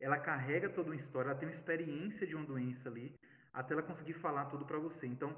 [0.00, 3.14] Ela carrega toda uma história, ela tem uma experiência de uma doença ali,
[3.52, 5.06] até ela conseguir falar tudo para você.
[5.06, 5.34] Então,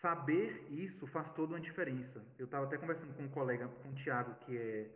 [0.00, 2.24] saber isso faz toda uma diferença.
[2.38, 4.90] Eu estava até conversando com um colega, com o Tiago, que é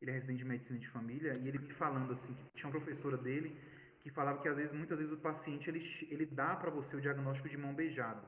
[0.00, 2.80] ele é residente de medicina de família, e ele me falando assim, que tinha uma
[2.80, 3.54] professora dele
[4.02, 7.00] que falava que às vezes, muitas vezes o paciente ele, ele dá para você o
[7.02, 8.22] diagnóstico de mão beijada.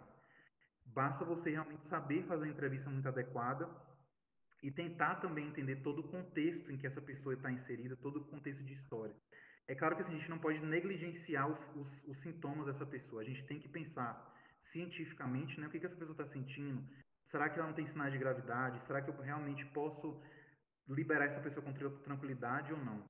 [0.84, 3.66] Basta você realmente saber fazer uma entrevista muito adequada
[4.62, 8.24] e tentar também entender todo o contexto em que essa pessoa está inserida, todo o
[8.26, 9.14] contexto de história.
[9.66, 13.22] É claro que assim, a gente não pode negligenciar os, os, os, sintomas dessa pessoa.
[13.22, 14.32] A gente tem que pensar
[14.70, 16.82] cientificamente, né, o que, que essa pessoa está sentindo.
[17.30, 18.80] Será que ela não tem sinais de gravidade?
[18.86, 20.22] Será que eu realmente posso
[20.88, 21.72] liberar essa pessoa com
[22.04, 23.04] tranquilidade ou não?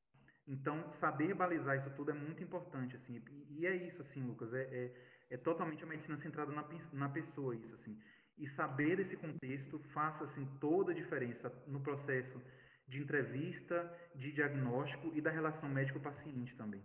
[0.46, 3.22] Então, saber balizar isso tudo é muito importante, assim.
[3.50, 4.52] E, é isso, assim, Lucas.
[4.52, 4.92] É, é,
[5.30, 7.98] é totalmente a medicina centrada na, na pessoa, isso, assim.
[8.42, 12.42] E saber desse contexto faça, assim, toda a diferença no processo
[12.88, 16.83] de entrevista, de diagnóstico e da relação médico-paciente também.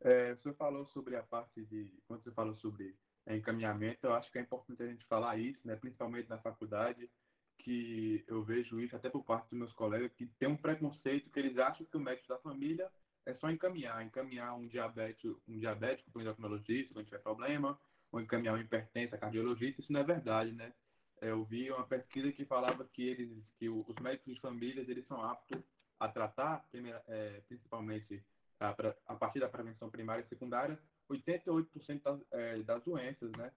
[0.00, 2.94] É, você falou sobre a parte de, quando você falou sobre
[3.26, 7.10] encaminhamento, eu acho que é importante a gente falar isso, né, principalmente na faculdade,
[7.58, 11.38] que eu vejo isso até por parte dos meus colegas, que tem um preconceito que
[11.40, 12.88] eles acham que o médico da família
[13.26, 17.78] é só encaminhar, encaminhar um diabético, um diabético para um endocrinologista quando tiver problema,
[18.12, 20.72] ou encaminhar um hipertenso a cardiologista, isso não é verdade, né?
[21.20, 25.22] Eu vi uma pesquisa que falava que eles, que os médicos de famílias, eles são
[25.22, 25.60] aptos
[25.98, 26.64] a tratar,
[27.08, 28.24] é, principalmente
[28.58, 28.74] a,
[29.06, 30.78] a, partir da prevenção primária e secundária,
[31.10, 33.52] 88% das, é, das doenças, né?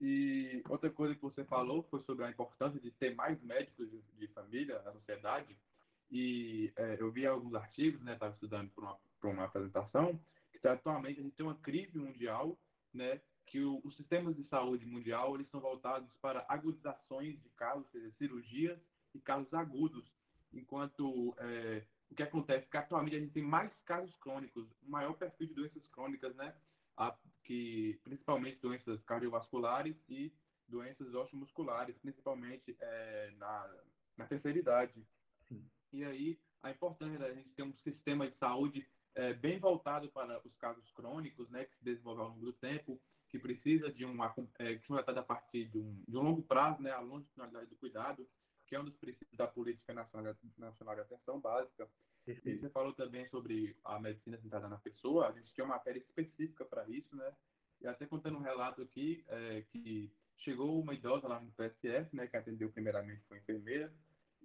[0.00, 4.02] E outra coisa que você falou foi sobre a importância de ter mais médicos de,
[4.18, 5.56] de família na sociedade.
[6.10, 8.14] E é, eu vi alguns artigos, né?
[8.14, 12.58] Estava estudando para uma, uma apresentação, que atualmente a gente tem uma crise mundial,
[12.92, 13.20] né?
[13.54, 17.90] Que o, os sistemas de saúde mundial eles são voltados para agudizações de casos, ou
[17.92, 18.76] seja, cirurgias
[19.14, 20.04] e casos agudos,
[20.52, 25.14] enquanto é, o que acontece é que atualmente a gente tem mais casos crônicos, maior
[25.14, 26.52] perfil de doenças crônicas, né?
[26.96, 30.32] A, que principalmente doenças cardiovasculares e
[30.66, 33.72] doenças osteomusculares, principalmente é, na,
[34.16, 35.06] na terceira idade.
[35.46, 35.64] Sim.
[35.92, 40.40] E aí a importância da gente ter um sistema de saúde é, bem voltado para
[40.44, 43.00] os casos crônicos, né, que se desenvolveu ao longo do tempo,
[43.34, 46.80] que precisa de uma é, que tratado a partir de um, de um longo prazo,
[46.80, 48.24] né, a longitudinalidade do cuidado,
[48.64, 51.88] que é um dos princípios da política nacional, nacional de atenção básica.
[52.28, 55.98] E você falou também sobre a medicina centrada na pessoa, a gente tem uma matéria
[55.98, 57.32] específica para isso, né?
[57.80, 62.28] E até contando um relato aqui, é, que chegou uma idosa lá no PSF, né,
[62.28, 63.92] que atendeu primeiramente foi enfermeira,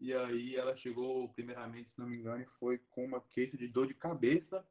[0.01, 3.85] e aí ela chegou primeiramente, se não me engano, foi com uma queixa de dor
[3.85, 4.65] de cabeça,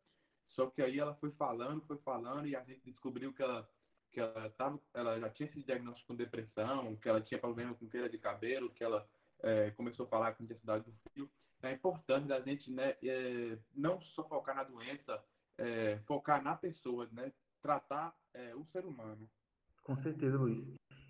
[0.49, 3.69] só que aí ela foi falando, foi falando, e a gente descobriu que ela
[4.13, 7.89] que ela, tava, ela já tinha esse diagnóstico com depressão, que ela tinha problema com
[7.89, 9.07] queira de cabelo, que ela
[9.43, 11.31] é, começou a falar com intensidade do fio.
[11.63, 15.23] É importante da gente né, é, não só focar na doença,
[15.59, 19.29] é, focar na pessoa, né, tratar é, o ser humano.
[19.83, 20.65] Com certeza, Luiz.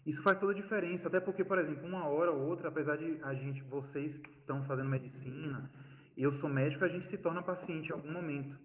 [0.07, 3.19] Isso faz toda a diferença, até porque, por exemplo, uma hora ou outra, apesar de
[3.23, 5.71] a gente, vocês estão fazendo medicina,
[6.17, 8.59] eu sou médico, a gente se torna paciente em algum momento.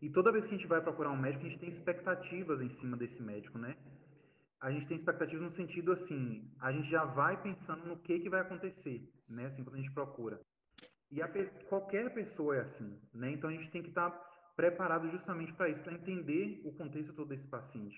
[0.00, 2.70] E toda vez que a gente vai procurar um médico, a gente tem expectativas em
[2.78, 3.76] cima desse médico, né?
[4.60, 8.28] A gente tem expectativas no sentido assim, a gente já vai pensando no que que
[8.28, 9.46] vai acontecer, né?
[9.46, 10.40] Assim, quando a gente procura.
[11.10, 11.28] E a,
[11.68, 13.32] qualquer pessoa é assim, né?
[13.32, 14.10] Então a gente tem que estar
[14.56, 17.96] preparado justamente para isso, para entender o contexto todo desse paciente.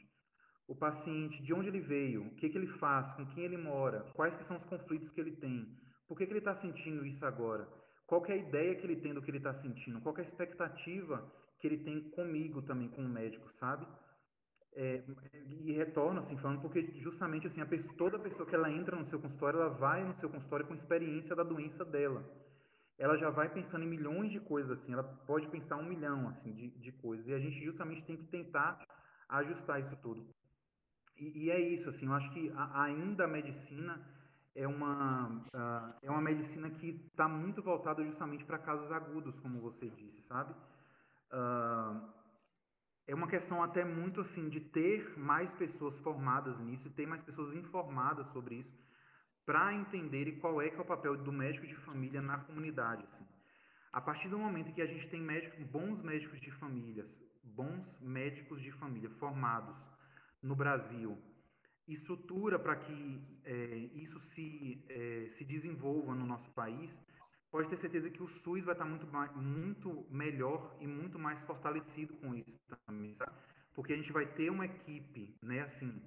[0.69, 4.01] O paciente, de onde ele veio, o que que ele faz, com quem ele mora,
[4.15, 5.67] quais que são os conflitos que ele tem,
[6.07, 7.67] por que que ele está sentindo isso agora,
[8.07, 10.25] qual é a ideia que ele tem do que ele está sentindo, qual é a
[10.25, 13.87] expectativa que ele tem comigo também, com o médico, sabe?
[14.73, 15.03] É,
[15.63, 19.09] e retorno, assim, falando, porque justamente, assim, a pessoa, toda pessoa que ela entra no
[19.11, 22.25] seu consultório, ela vai no seu consultório com experiência da doença dela.
[22.99, 26.53] Ela já vai pensando em milhões de coisas, assim, ela pode pensar um milhão, assim,
[26.53, 27.27] de, de coisas.
[27.27, 28.87] E a gente justamente tem que tentar
[29.29, 30.27] ajustar isso tudo.
[31.19, 34.01] E, e é isso, assim, eu acho que a, ainda a medicina
[34.55, 35.45] é uma,
[36.03, 40.55] é uma medicina que está muito voltada justamente para casos agudos, como você disse, sabe?
[43.07, 47.57] É uma questão até muito assim de ter mais pessoas formadas nisso, ter mais pessoas
[47.57, 48.81] informadas sobre isso,
[49.45, 53.03] para entenderem qual é que é o papel do médico de família na comunidade.
[53.03, 53.27] Assim.
[53.93, 57.09] A partir do momento que a gente tem médicos, bons médicos de famílias,
[57.43, 59.75] bons médicos de família formados
[60.41, 61.19] no Brasil,
[61.89, 66.91] estrutura para que é, isso se, é, se desenvolva no nosso país,
[67.51, 72.15] pode ter certeza que o SUS vai estar muito, muito melhor e muito mais fortalecido
[72.15, 73.33] com isso também, sabe?
[73.75, 76.03] Porque a gente vai ter uma equipe, né, assim,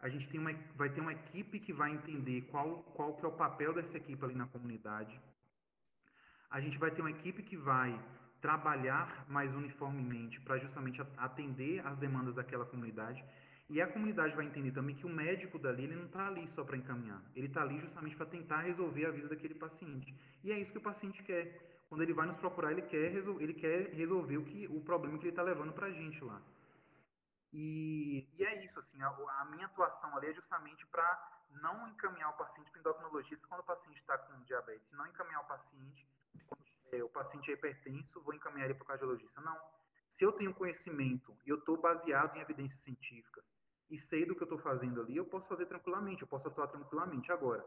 [0.00, 3.28] a gente tem uma, vai ter uma equipe que vai entender qual, qual que é
[3.28, 5.18] o papel dessa equipe ali na comunidade.
[6.50, 7.98] A gente vai ter uma equipe que vai
[8.40, 13.24] trabalhar mais uniformemente para justamente atender as demandas daquela comunidade.
[13.72, 16.62] E a comunidade vai entender também que o médico dali ele não está ali só
[16.62, 20.14] para encaminhar, ele está ali justamente para tentar resolver a vida daquele paciente.
[20.44, 21.86] E é isso que o paciente quer.
[21.88, 25.24] Quando ele vai nos procurar, ele quer, ele quer resolver o, que, o problema que
[25.24, 26.42] ele está levando para a gente lá.
[27.50, 32.28] E, e, é isso, assim, a, a, minha atuação ali é justamente para não encaminhar
[32.28, 36.06] o paciente para endocrinologista quando o paciente está com diabetes, não encaminhar o paciente,
[36.46, 36.62] quando
[36.92, 39.40] é, o paciente é hipertenso, vou encaminhar ele para o cardiologista.
[39.40, 39.58] Não.
[40.18, 43.42] Se eu tenho conhecimento e eu estou baseado em evidências científicas
[43.92, 46.68] e sei do que eu estou fazendo ali, eu posso fazer tranquilamente, eu posso atuar
[46.68, 47.30] tranquilamente.
[47.30, 47.62] Agora,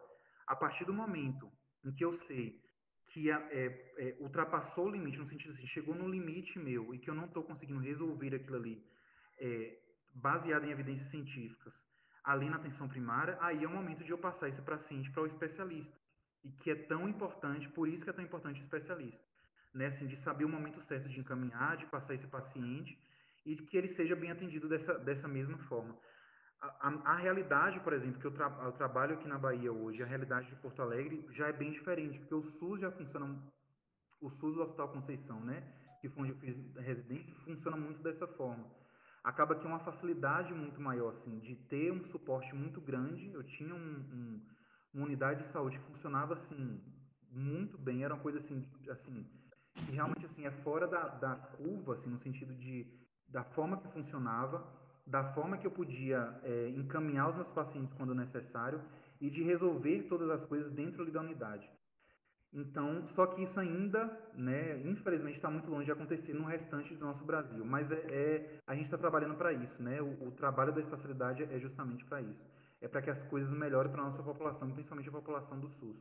[0.47, 1.51] a partir do momento
[1.85, 2.59] em que eu sei
[3.09, 7.09] que é, é, ultrapassou o limite, no sentido assim, chegou no limite meu e que
[7.09, 8.83] eu não estou conseguindo resolver aquilo ali,
[9.39, 9.77] é,
[10.15, 11.71] baseado em evidências científicas,
[12.23, 15.27] ali na atenção primária, aí é o momento de eu passar esse paciente para o
[15.27, 15.95] especialista.
[16.43, 19.23] E que é tão importante, por isso que é tão importante o especialista.
[19.75, 19.87] Né?
[19.87, 22.97] Assim, de saber o momento certo de encaminhar, de passar esse paciente
[23.45, 25.95] e que ele seja bem atendido dessa, dessa mesma forma.
[26.81, 30.05] A, a, realidade, por exemplo, que eu, tra eu, trabalho aqui na Bahia hoje, a
[30.05, 33.37] realidade de Porto Alegre já é bem diferente, porque o SUS já funciona,
[34.21, 35.63] o SUS do Hospital Conceição, né,
[36.01, 38.65] que foi onde eu fiz residência, funciona muito dessa forma
[39.25, 43.31] acaba que é uma facilidade muito maior, assim, de ter um suporte muito grande.
[43.33, 44.41] Eu tinha um, um,
[44.93, 46.79] uma unidade de saúde que funcionava, assim,
[47.31, 48.03] muito bem.
[48.03, 49.25] Era uma coisa, assim, assim
[49.73, 52.87] que realmente, assim, é fora da, da curva, assim, no sentido de,
[53.27, 54.63] da forma que funcionava,
[55.05, 58.81] da forma que eu podia é, encaminhar os meus pacientes quando necessário
[59.21, 61.69] e de resolver todas as coisas dentro da unidade.
[62.55, 67.05] Então, só que isso ainda, né, infelizmente, está muito longe de acontecer no restante do
[67.05, 67.65] nosso Brasil.
[67.65, 70.01] Mas é, é a gente está trabalhando para isso, né?
[70.01, 72.39] O, o, trabalho da espacialidade é justamente para isso.
[72.79, 75.97] É para que as coisas melhorem para a nossa população, principalmente a população do SUS.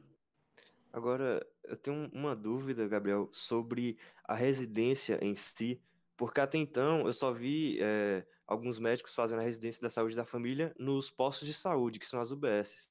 [0.93, 5.83] Agora, eu tenho uma dúvida, Gabriel, sobre a residência em si,
[6.17, 10.25] porque até então eu só vi é, alguns médicos fazendo a residência da saúde da
[10.25, 12.91] família nos postos de saúde, que são as UBSs.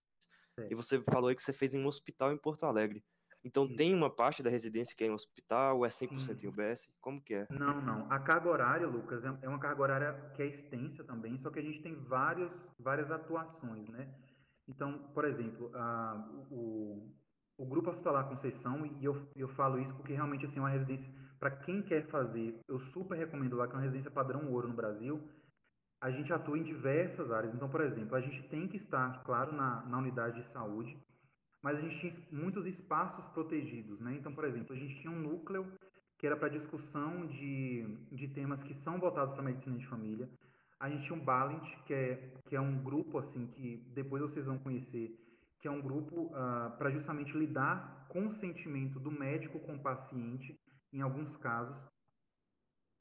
[0.57, 0.67] É.
[0.71, 3.03] E você falou aí que você fez em um hospital em Porto Alegre.
[3.43, 3.75] Então Sim.
[3.75, 6.37] tem uma parte da residência que é em hospital, é 100% Sim.
[6.45, 6.89] em UBS?
[7.01, 7.47] Como que é?
[7.49, 8.11] Não, não.
[8.11, 11.59] A carga horária, Lucas, é, é uma carga horária que é extensa também, só que
[11.59, 12.49] a gente tem vários,
[12.79, 14.13] várias atuações, né?
[14.67, 17.11] Então, por exemplo, a, o,
[17.57, 21.13] o Grupo Hospitalar Conceição, e eu, eu falo isso porque realmente assim, é uma residência,
[21.43, 24.73] para quem quer fazer, eu super recomendo lá, que é uma residência padrão ouro no
[24.73, 25.21] Brasil,
[25.99, 27.53] a gente atua em diversas áreas.
[27.53, 30.97] Então, por exemplo, a gente tem que estar, claro, na, na unidade de saúde,
[31.61, 34.15] mas a gente tinha muitos espaços protegidos, né?
[34.17, 35.69] Então, por exemplo, a gente tinha um núcleo
[36.17, 37.83] que era para discussão de,
[38.13, 40.29] de temas que são voltados para a medicina de família.
[40.79, 44.45] A gente tinha um Balint, que é, que é um grupo, assim, que depois vocês
[44.45, 45.13] vão conhecer,
[45.59, 49.75] que é um grupo uh, ah, para justamente lidar com o sentimento do médico com
[49.75, 50.57] o paciente,
[50.93, 51.75] em alguns casos.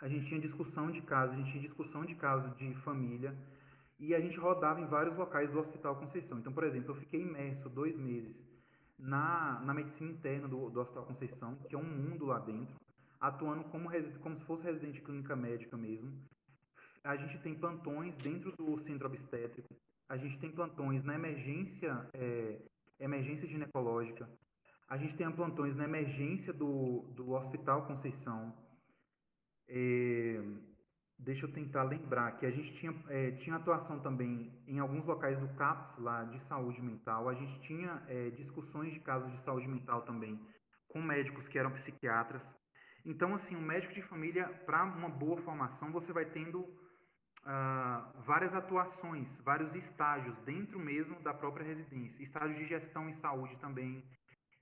[0.00, 3.36] A gente tinha discussão de casos, a gente tinha discussão de casos de família,
[4.00, 6.38] e a gente rodava em vários locais do Hospital Conceição.
[6.38, 8.34] Então, por exemplo, eu fiquei imerso dois meses
[8.98, 12.74] na, na medicina interna do, do Hospital Conceição, que é um mundo lá dentro,
[13.20, 13.88] atuando como,
[14.20, 16.12] como se fosse residente de clínica médica mesmo.
[17.04, 19.72] A gente tem plantões dentro do centro obstétrico,
[20.08, 22.60] a gente tem plantões na emergência, é,
[22.98, 24.28] emergência ginecológica,
[24.92, 28.54] a gente tem plantões na emergência do, do Hospital Conceição.
[29.66, 30.38] É,
[31.18, 35.40] deixa eu tentar lembrar que a gente tinha, é, tinha atuação também em alguns locais
[35.40, 37.26] do CAPS lá de saúde mental.
[37.26, 40.38] A gente tinha é, discussões de casos de saúde mental também
[40.88, 42.42] com médicos que eram psiquiatras.
[43.06, 48.54] Então, assim, um médico de família, para uma boa formação, você vai tendo uh, várias
[48.54, 52.22] atuações, vários estágios dentro mesmo da própria residência.
[52.22, 54.04] Estágios de gestão em saúde também,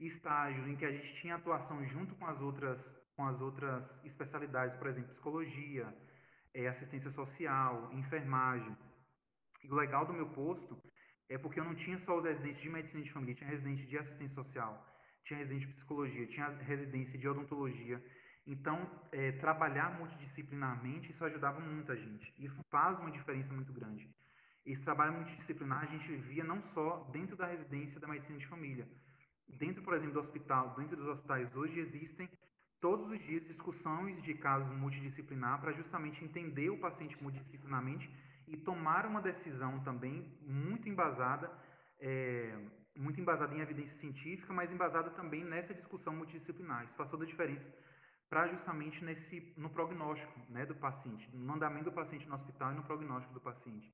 [0.01, 2.79] estágios em que a gente tinha atuação junto com as outras,
[3.17, 5.95] com as outras especialidades, por exemplo, psicologia,
[6.55, 8.77] é, assistência social, enfermagem.
[9.63, 10.81] E o legal do meu posto
[11.29, 13.99] é porque eu não tinha só os residentes de medicina de família, tinha residente de
[13.99, 14.87] assistência social,
[15.25, 18.03] tinha residente de psicologia, tinha residência de odontologia.
[18.47, 22.35] Então, é, trabalhar multidisciplinarmente, isso ajudava muito a gente.
[22.39, 24.09] Isso faz uma diferença muito grande.
[24.67, 28.89] Esse trabalho multidisciplinar a gente via não só dentro da residência da medicina de família.
[29.59, 32.29] Dentro, por exemplo, do hospital, dentro dos hospitais hoje existem
[32.81, 38.09] todos os dias discussões de casos multidisciplinar para justamente entender o paciente multidisciplinarmente
[38.49, 41.51] e tomar uma decisão também muito embasada,
[42.01, 42.57] é,
[42.97, 46.85] muito embasada em evidência científica, mas embasada também nessa discussão multidisciplinar.
[46.85, 47.65] Isso faz toda a diferença
[48.31, 52.77] para justamente nesse no prognóstico, né, do paciente, no andamento do paciente no hospital e
[52.77, 53.93] no prognóstico do paciente.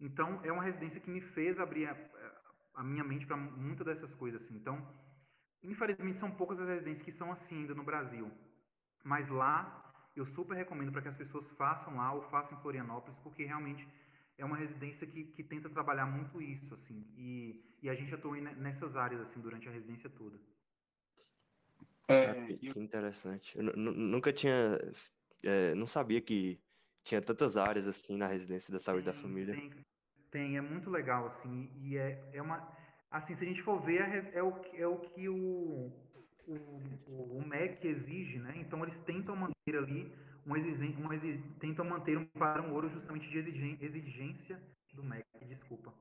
[0.00, 1.88] Então, é uma residência que me fez abrir
[2.74, 4.42] a, minha mente para muitas dessas coisas.
[4.42, 4.56] Assim.
[4.56, 4.86] Então,
[5.62, 8.30] Infelizmente, são poucas as residências que são assim ainda no Brasil.
[9.04, 13.18] Mas lá, eu super recomendo para que as pessoas façam lá ou façam em Florianópolis,
[13.22, 13.86] porque realmente
[14.36, 17.06] é uma residência que, que tenta trabalhar muito isso, assim.
[17.16, 20.36] E, e a gente atua nessas áreas, assim, durante a residência toda.
[22.08, 23.56] É, que interessante.
[23.56, 24.78] Eu nunca tinha...
[25.44, 26.60] É, não sabia que
[27.04, 29.54] tinha tantas áreas, assim, na residência da saúde tem, da família.
[29.54, 29.70] Tem,
[30.32, 32.66] Tem, é muito legal, assim, e é, é uma...
[33.10, 34.00] Assim, se a gente for ver,
[34.34, 35.92] é, o, é o que o,
[36.48, 38.54] o, o MEC exige, né?
[38.56, 40.10] Então, eles tentam manter ali,
[40.46, 43.38] um exigência, um exig, tentam manter um padrão ouro justamente de
[43.84, 44.60] exigência
[44.94, 45.92] do MEC, desculpa.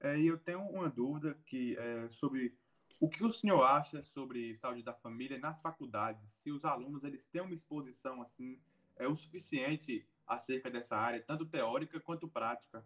[0.00, 2.54] É, e eu tenho uma dúvida que é sobre
[3.00, 6.22] o que o senhor acha sobre saúde da família nas faculdades?
[6.42, 8.60] Se os alunos eles têm uma exposição assim
[8.96, 12.82] é o suficiente acerca dessa área, tanto teórica quanto prática?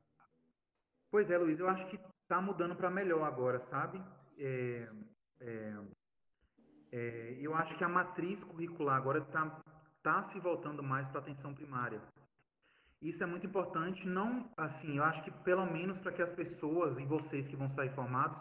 [1.10, 4.02] Pois é, Luiz, eu acho que está mudando para melhor agora, sabe?
[4.38, 4.88] É,
[5.40, 5.74] é,
[6.90, 9.62] é, eu acho que a matriz curricular agora está
[10.02, 12.00] tá se voltando mais para a atenção primária.
[13.00, 16.98] Isso é muito importante, não assim, eu acho que pelo menos para que as pessoas
[16.98, 18.38] e vocês que vão sair formados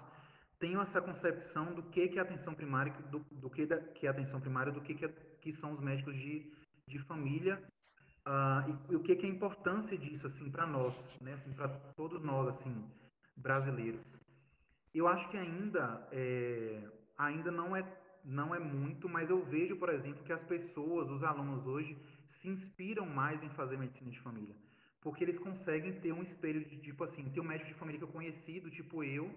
[0.58, 4.10] tenham essa concepção do que, que é atenção primária, do, do que, da, que é
[4.10, 5.10] atenção primária, do que, que, é,
[5.41, 6.49] que são os médicos de,
[6.88, 7.62] de família
[8.28, 11.53] uh, e, e, o que, que é a importância disso assim para nós, né, assim,
[11.53, 12.86] para todos nós assim
[13.36, 14.01] brasileiros.
[14.93, 17.84] Eu acho que ainda é, ainda não é
[18.24, 21.97] não é muito, mas eu vejo, por exemplo, que as pessoas, os alunos hoje
[22.41, 24.55] se inspiram mais em fazer medicina de família.
[25.01, 28.05] Porque eles conseguem ter um espelho de tipo assim, ter um médico de família que
[28.05, 29.30] eu conheci, do tipo eu.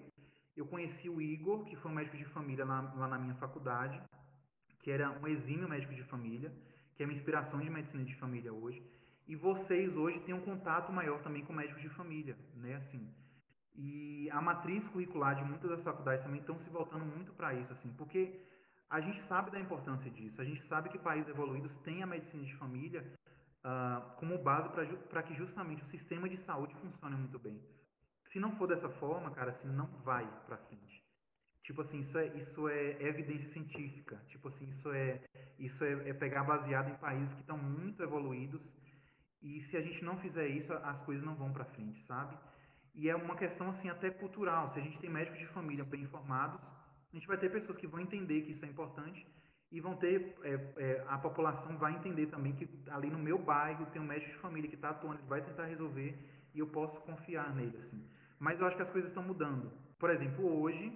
[0.56, 4.00] Eu conheci o Igor, que foi um médico de família lá, lá na minha faculdade,
[4.80, 6.52] que era um exímio médico de família,
[6.96, 8.82] que é uma inspiração de medicina de família hoje.
[9.28, 12.76] E vocês hoje têm um contato maior também com médicos de família, né?
[12.76, 13.12] Assim,
[13.74, 17.72] e a matriz curricular de muitas das faculdades também estão se voltando muito para isso,
[17.72, 18.40] assim, porque
[18.88, 20.40] a gente sabe da importância disso.
[20.40, 23.04] A gente sabe que países evoluídos têm a medicina de família
[23.64, 24.68] uh, como base
[25.10, 27.60] para que justamente o sistema de saúde funcione muito bem.
[28.32, 31.05] Se não for dessa forma, cara, assim, não vai para frente.
[31.66, 34.16] Tipo assim, isso é, isso é evidência científica.
[34.28, 35.20] Tipo assim, isso é,
[35.58, 38.60] isso é, é pegar baseado em países que estão muito evoluídos.
[39.42, 42.36] E se a gente não fizer isso, as coisas não vão para frente, sabe?
[42.94, 44.72] E é uma questão assim até cultural.
[44.72, 46.60] Se a gente tem médicos de família bem informados,
[47.12, 49.26] a gente vai ter pessoas que vão entender que isso é importante
[49.72, 53.86] e vão ter é, é, a população vai entender também que ali no meu bairro
[53.86, 56.16] tem um médico de família que está atuando, ele vai tentar resolver
[56.54, 58.08] e eu posso confiar nele assim.
[58.38, 59.72] Mas eu acho que as coisas estão mudando.
[59.98, 60.92] Por exemplo, hoje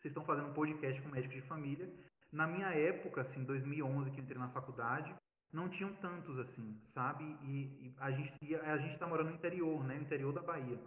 [0.00, 1.88] vocês estão fazendo um podcast com médico de família.
[2.32, 5.14] Na minha época, assim, 2011 que eu entrei na faculdade,
[5.52, 7.24] não tinham tantos assim, sabe?
[7.42, 9.94] E, e a gente a gente está morando no interior, né?
[9.96, 10.78] No interior da Bahia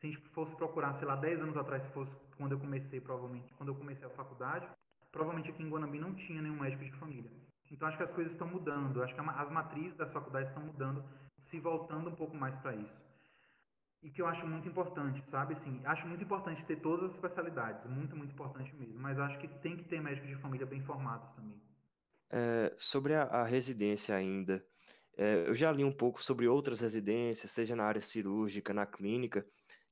[0.00, 3.00] se a gente fosse procurar, sei lá, 10 anos atrás, se fosse quando eu comecei,
[3.00, 4.68] provavelmente, quando eu comecei a faculdade,
[5.10, 7.30] provavelmente aqui em Guanambi não tinha nenhum médico de família.
[7.70, 11.02] Então acho que as coisas estão mudando, acho que as matrizes das faculdades estão mudando,
[11.50, 13.05] se voltando um pouco mais para isso.
[14.06, 15.54] E que eu acho muito importante, sabe?
[15.54, 18.94] Assim, acho muito importante ter todas as especialidades, muito, muito importante mesmo.
[19.00, 21.60] Mas acho que tem que ter médicos de família bem formados também.
[22.30, 24.64] É, sobre a, a, residência ainda,
[25.16, 29.44] é, eu já li um pouco sobre outras residências, seja na área cirúrgica, na clínica,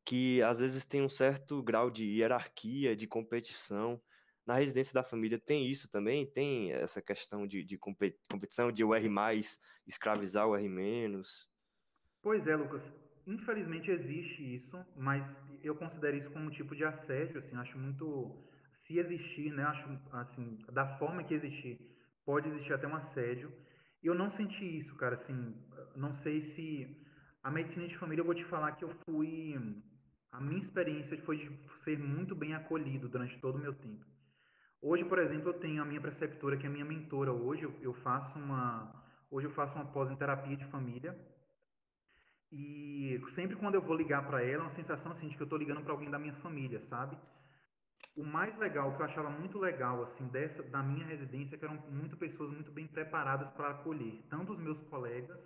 [0.04, 4.00] que às vezes tem um certo grau de hierarquia, de competição.
[4.46, 6.24] Na residência da família tem isso também?
[6.24, 7.76] Tem essa questão de, de
[8.28, 11.50] competição, de o R mais escravizar o R menos?
[12.22, 13.03] Pois é, Lucas.
[13.26, 15.24] Infelizmente existe isso, mas
[15.62, 18.44] eu considero isso como um tipo de assédio, assim, acho muito
[18.86, 21.78] se existir, né, acho assim, da forma que existir,
[22.24, 23.50] pode existir até um assédio.
[24.02, 25.54] Eu não senti isso, cara, assim,
[25.96, 27.04] não sei se
[27.42, 29.56] a medicina de família eu vou te falar que eu fui
[30.34, 31.48] a minha experiência foi de
[31.84, 34.04] ser muito bem acolhido durante todo o meu tempo.
[34.82, 37.32] Hoje, por exemplo, eu tenho a minha preceptora, que é a minha mentora.
[37.32, 38.92] Hoje eu, faço uma,
[39.30, 41.16] hoje eu faço uma pós em terapia de família.
[42.56, 45.46] E sempre quando eu vou ligar para ela, é uma sensação assim de que eu
[45.46, 47.18] estou ligando para alguém da minha família, sabe?
[48.16, 51.64] O mais legal, que eu achava muito legal assim dessa da minha residência, é que
[51.64, 55.36] eram muito pessoas muito bem preparadas para acolher, tanto os meus colegas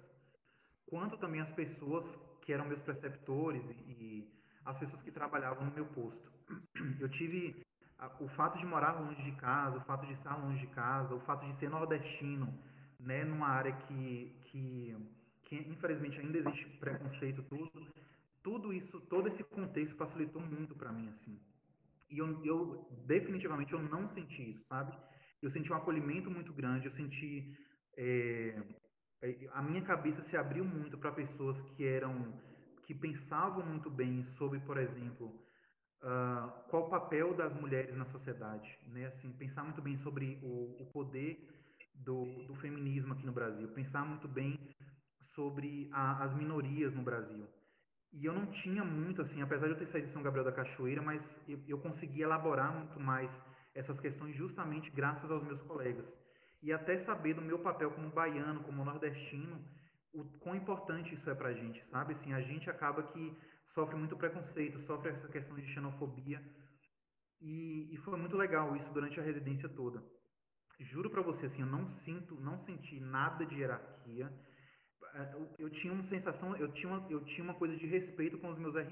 [0.87, 2.05] quanto também as pessoas
[2.43, 4.27] que eram meus preceptores e,
[4.67, 6.31] as pessoas que trabalhavam no meu posto.
[7.01, 7.65] Eu tive
[8.21, 11.21] o fato de morar longe de casa, o fato de estar longe de casa, o
[11.21, 12.53] fato de ser nordestino,
[13.01, 14.97] né, numa área que, que,
[15.49, 17.87] que infelizmente ainda existe preconceito tudo,
[18.43, 21.39] tudo isso, todo esse contexto facilitou muito para mim assim.
[22.11, 24.97] E eu, eu definitivamente eu não senti isso, sabe?
[25.43, 27.57] Eu senti um acolhimento muito grande, eu senti
[27.97, 28.63] é,
[29.53, 32.33] a minha cabeça se abriu muito para pessoas que eram
[32.87, 35.27] que pensavam muito bem sobre, por exemplo,
[36.03, 39.07] uh, qual o papel das mulheres na sociedade, né?
[39.09, 41.39] Assim, pensar muito bem sobre o, o poder
[41.97, 44.59] do, do, feminismo aqui no Brasil, pensar muito bem
[45.39, 47.47] sobre a, as minorias no Brasil.
[48.13, 50.51] E eu não tinha muito, assim, apesar de eu ter saído de São Gabriel da
[50.51, 53.31] Cachoeira, mas eu, eu consegui elaborar muito mais
[53.73, 56.05] essas questões justamente graças aos meus colegas.
[56.61, 59.65] E até saber do meu papel como baiano, como nordestino,
[60.13, 62.15] o quão importante isso é pra gente, sabe?
[62.15, 63.37] Assim, a gente acaba que
[63.75, 66.43] sofre muito preconceito, sofre essa questão de xenofobia.
[67.41, 70.03] E, e foi muito legal isso durante a residência toda.
[70.81, 74.33] Juro para você, assim, eu não sinto, não senti nada de hierarquia.
[75.19, 78.51] É, eu, tinha uma sensação, eu tinha uma, eu tinha uma coisa de respeito com
[78.51, 78.87] os meus R+.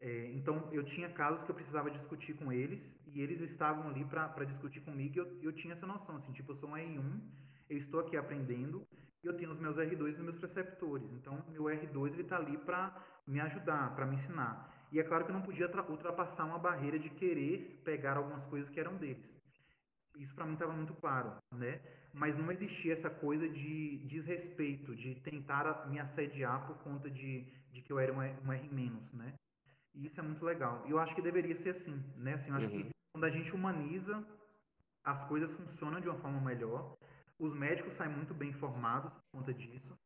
[0.00, 4.04] É, então, eu tinha casos que eu precisava discutir com eles e eles estavam ali
[4.04, 7.20] para discutir comigo e eu, eu tinha essa noção, assim, tipo, eu sou um R1,
[7.68, 8.86] eu estou aqui aprendendo
[9.24, 11.10] e eu tenho os meus R2 e os meus preceptores.
[11.12, 12.94] Então, meu R2 ele está ali para
[13.26, 14.72] me ajudar, para me ensinar.
[14.92, 18.68] E é claro que eu não podia ultrapassar uma barreira de querer pegar algumas coisas
[18.70, 19.24] que eram deles.
[20.16, 21.80] Isso para mim estava muito claro, né?
[22.12, 27.80] Mas não existia essa coisa de desrespeito, de tentar me assediar por conta de, de
[27.80, 28.70] que eu era um R-,
[29.12, 29.34] né?
[29.94, 30.84] E isso é muito legal.
[30.86, 32.34] E eu acho que deveria ser assim, né?
[32.34, 32.82] Assim, eu acho uhum.
[32.82, 34.24] que quando a gente humaniza,
[35.04, 36.96] as coisas funcionam de uma forma melhor.
[37.38, 39.98] Os médicos saem muito bem informados por conta disso.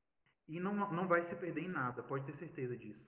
[0.49, 3.05] E não, não vai se perder em nada, pode ter certeza disso.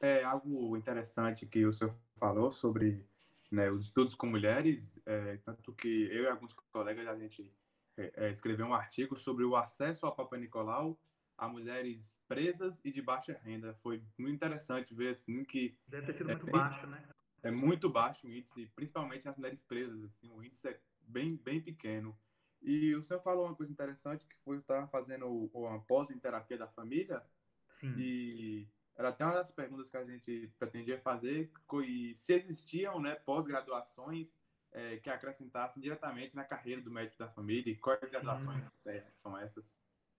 [0.00, 3.06] É algo interessante que o senhor falou sobre
[3.52, 7.52] né, os estudos com mulheres, é, tanto que eu e alguns colegas a gente
[7.98, 10.98] é, é, escreveu um artigo sobre o acesso ao Papa Nicolau
[11.36, 13.78] a mulheres presas e de baixa renda.
[13.82, 17.06] Foi muito interessante ver assim que deve ter sido muito baixo, né?
[17.42, 20.02] É muito baixo o índice, principalmente nas mulheres presas.
[20.04, 22.16] Assim, o índice é bem bem pequeno.
[22.62, 26.56] E o senhor falou uma coisa interessante que foi estar fazendo uma pós em terapia
[26.56, 27.22] da família.
[27.80, 27.92] Sim.
[27.98, 31.50] E era até uma das perguntas que a gente pretendia fazer,
[31.84, 34.28] e se existiam né, pós-graduações
[34.72, 39.36] é, que acrescentassem diretamente na carreira do médico da família, e quais graduações é, são
[39.38, 39.64] essas?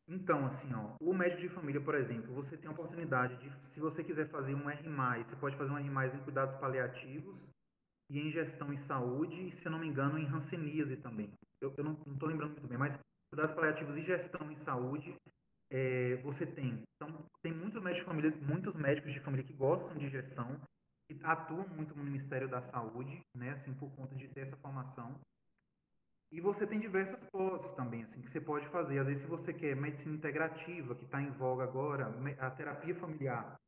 [0.08, 3.80] Então, assim, ó, o médico de família, por exemplo, você tem a oportunidade de, se
[3.80, 4.84] você quiser fazer um R+,
[5.24, 7.38] você pode fazer um R+, em cuidados paliativos
[8.10, 11.32] e em gestão em saúde, e, se eu não me engano, em ranceníase também.
[11.62, 13.00] Eu, eu não estou lembrando muito bem, mas
[13.30, 15.16] cuidados paliativos e gestão em saúde
[15.74, 16.84] é, você tem.
[16.96, 20.62] Então, tem muitos médicos, de família, muitos médicos de família que gostam de gestão,
[21.08, 25.20] que atuam muito no Ministério da Saúde, né, assim, por conta de ter essa formação.
[26.32, 29.00] E você tem diversas pós também, assim, que você pode fazer.
[29.00, 32.08] Às vezes, se você quer medicina integrativa, que está em voga agora,
[32.40, 33.60] a terapia familiar,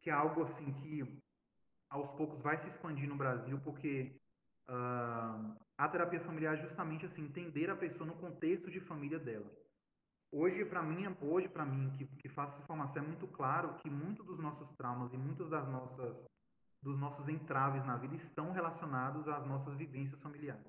[0.00, 1.22] que é algo assim que
[1.90, 4.16] aos poucos vai se expandir no Brasil, porque
[4.68, 9.61] uh, a terapia familiar é justamente assim, entender a pessoa no contexto de família dela.
[10.34, 13.90] Hoje, para mim, hoje para mim que, que faço essa formação, é muito claro que
[13.90, 16.16] muitos dos nossos traumas e muitos das nossas
[16.82, 20.66] dos nossos entraves na vida estão relacionados às nossas vivências familiares.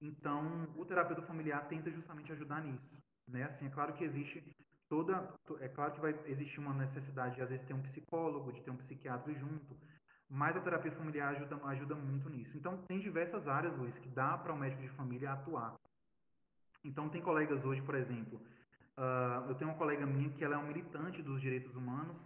[0.00, 3.44] Então, o terapeuta familiar tenta justamente ajudar nisso, né?
[3.44, 4.54] Assim, é claro que existe
[4.88, 8.62] toda, é claro que vai existir uma necessidade de às vezes ter um psicólogo, de
[8.62, 9.76] ter um psiquiatra junto,
[10.28, 12.56] mas a terapia familiar ajuda, ajuda muito nisso.
[12.56, 15.74] Então, tem diversas áreas, Luiz, que dá para o médico de família atuar.
[16.84, 18.40] Então, tem colegas hoje, por exemplo,
[18.96, 22.16] uh, eu tenho uma colega minha que ela é um militante dos direitos humanos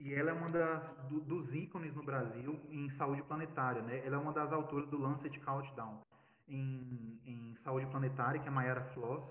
[0.00, 4.00] e ela é uma das do, dos ícones no Brasil em saúde planetária, né?
[4.06, 6.02] Ela é uma das autoras do Lancet Countdown
[6.46, 9.24] em, em saúde planetária, que é Mayara Floss,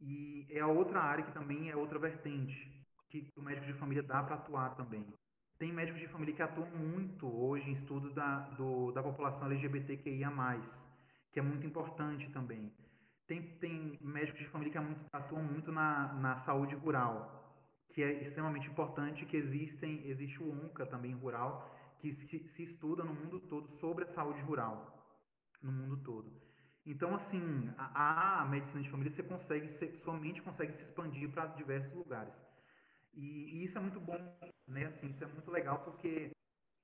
[0.00, 2.72] e é a outra área que também é outra vertente
[3.10, 5.06] que o médico de família dá para atuar também.
[5.58, 10.32] Tem médicos de família que atuam muito hoje em estudos da, do, da população LGBTQIA+,
[11.32, 12.72] que é muito importante também.
[13.26, 18.24] Tem, tem médicos de família que muito, atuam muito na, na saúde rural, que é
[18.24, 23.40] extremamente importante, que existem, existe o ONCA também rural, que se, se estuda no mundo
[23.40, 25.18] todo sobre a saúde rural,
[25.62, 26.30] no mundo todo.
[26.86, 31.46] Então, assim, a, a medicina de família você consegue, você somente consegue se expandir para
[31.46, 32.34] diversos lugares.
[33.14, 34.18] E, e, isso é muito bom,
[34.68, 34.86] né?
[34.86, 36.30] Assim, isso é muito legal porque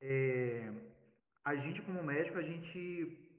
[0.00, 0.72] é,
[1.44, 3.29] a gente como médico, a gente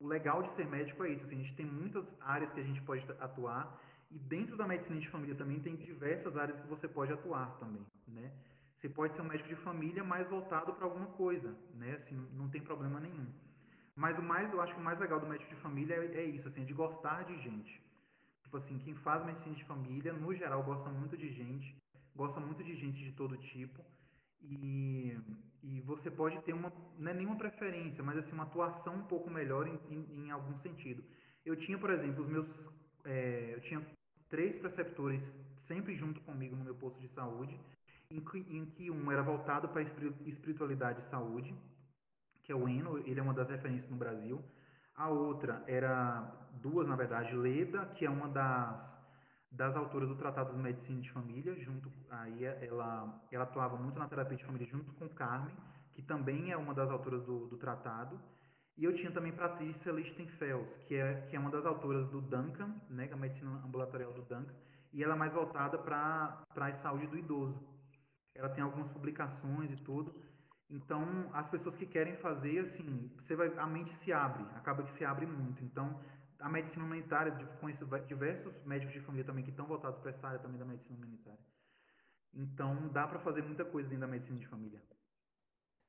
[0.00, 2.64] o legal de ser médico é isso, assim, a gente tem muitas áreas que a
[2.64, 3.80] gente pode atuar
[4.10, 7.84] e dentro da medicina de família também tem diversas áreas que você pode atuar também,
[8.06, 8.32] né?
[8.78, 11.96] Você pode ser um médico de família mais voltado para alguma coisa, né?
[11.96, 13.26] Assim, não tem problema nenhum.
[13.96, 16.24] Mas o mais, eu acho que o mais legal do médico de família é, é
[16.24, 17.82] isso, assim, é de gostar de gente.
[18.44, 21.76] Tipo assim, quem faz medicina de família, no geral, gosta muito de gente,
[22.14, 23.84] gosta muito de gente de todo tipo
[24.42, 25.18] e,
[25.62, 29.30] e você pode ter uma, não é nenhuma preferência, mas assim, uma atuação um pouco
[29.30, 31.02] melhor em, em, em algum sentido.
[31.44, 32.46] Eu tinha, por exemplo, os meus,
[33.04, 33.84] é, eu tinha
[34.28, 35.22] três preceptores
[35.66, 37.58] sempre junto comigo no meu posto de saúde,
[38.10, 41.54] em que, em que um era voltado para espiritualidade e saúde,
[42.42, 44.42] que é o Eno, ele é uma das referências no Brasil.
[44.94, 46.22] A outra era
[46.62, 48.97] duas, na verdade, Leda, que é uma das
[49.50, 54.08] das autoras do Tratado de Medicina de Família, junto aí ela ela atuava muito na
[54.08, 55.54] terapia de família junto com Carmen,
[55.94, 58.18] que também é uma das autoras do, do tratado.
[58.76, 62.74] E eu tinha também Patrícia Lichtenfels, que é que é uma das autoras do Duncan,
[62.88, 64.54] né, a medicina ambulatorial do Duncan,
[64.92, 67.58] e ela é mais voltada para a saúde do idoso.
[68.34, 70.14] Ela tem algumas publicações e tudo.
[70.70, 74.96] Então, as pessoas que querem fazer, assim, você vai, a mente se abre, acaba que
[74.98, 75.64] se abre muito.
[75.64, 75.98] Então,
[76.40, 80.38] a medicina humanitária, conheço diversos médicos de família também que estão voltados para essa área
[80.38, 81.40] também da medicina humanitária.
[82.32, 84.82] Então, dá para fazer muita coisa dentro da medicina de família.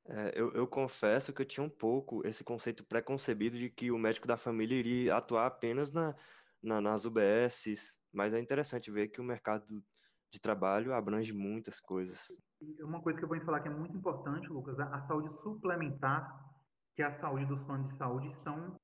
[0.06, 3.98] É, eu, eu confesso que eu tinha um pouco esse conceito preconcebido de que o
[3.98, 6.16] médico da família iria atuar apenas na,
[6.62, 9.84] na, nas UBSs, mas é interessante ver que o mercado
[10.32, 12.28] de trabalho abrange muitas coisas.
[12.80, 16.44] Uma coisa que eu vou falar que é muito importante, Lucas, a saúde suplementar,
[16.96, 18.79] que é a saúde dos planos de saúde, estão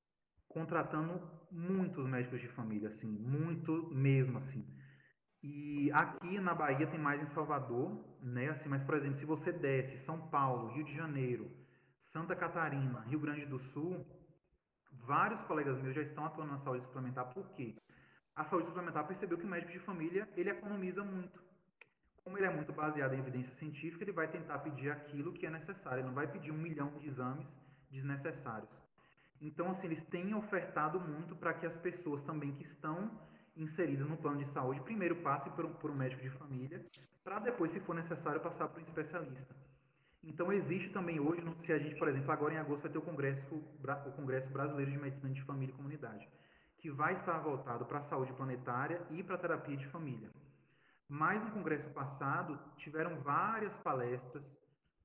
[0.49, 1.21] contratando
[1.51, 4.65] muitos médicos de família, assim, muito mesmo, assim.
[5.43, 8.49] E aqui na Bahia tem mais em Salvador, né?
[8.49, 11.49] Assim, mas por exemplo, se você desce São Paulo, Rio de Janeiro,
[12.11, 14.05] Santa Catarina, Rio Grande do Sul,
[15.05, 17.33] vários colegas meus já estão atuando na saúde suplementar.
[17.33, 17.75] Por quê?
[18.35, 21.39] A saúde suplementar percebeu que o médico de família ele economiza muito.
[22.23, 25.49] Como ele é muito baseado em evidência científica, ele vai tentar pedir aquilo que é
[25.49, 25.99] necessário.
[25.99, 27.47] Ele não vai pedir um milhão de exames
[27.89, 28.69] desnecessários.
[29.41, 33.11] Então, assim, eles têm ofertado muito para que as pessoas também que estão
[33.55, 36.85] inseridas no plano de saúde, primeiro passe por um, por um médico de família,
[37.23, 39.55] para depois, se for necessário, passar por um especialista.
[40.23, 43.01] Então, existe também hoje, se a gente, por exemplo, agora em agosto vai ter o
[43.01, 46.27] Congresso, o Congresso Brasileiro de Medicina de Família e Comunidade,
[46.79, 50.29] que vai estar voltado para a saúde planetária e para a terapia de família.
[51.09, 54.43] Mas no congresso passado, tiveram várias palestras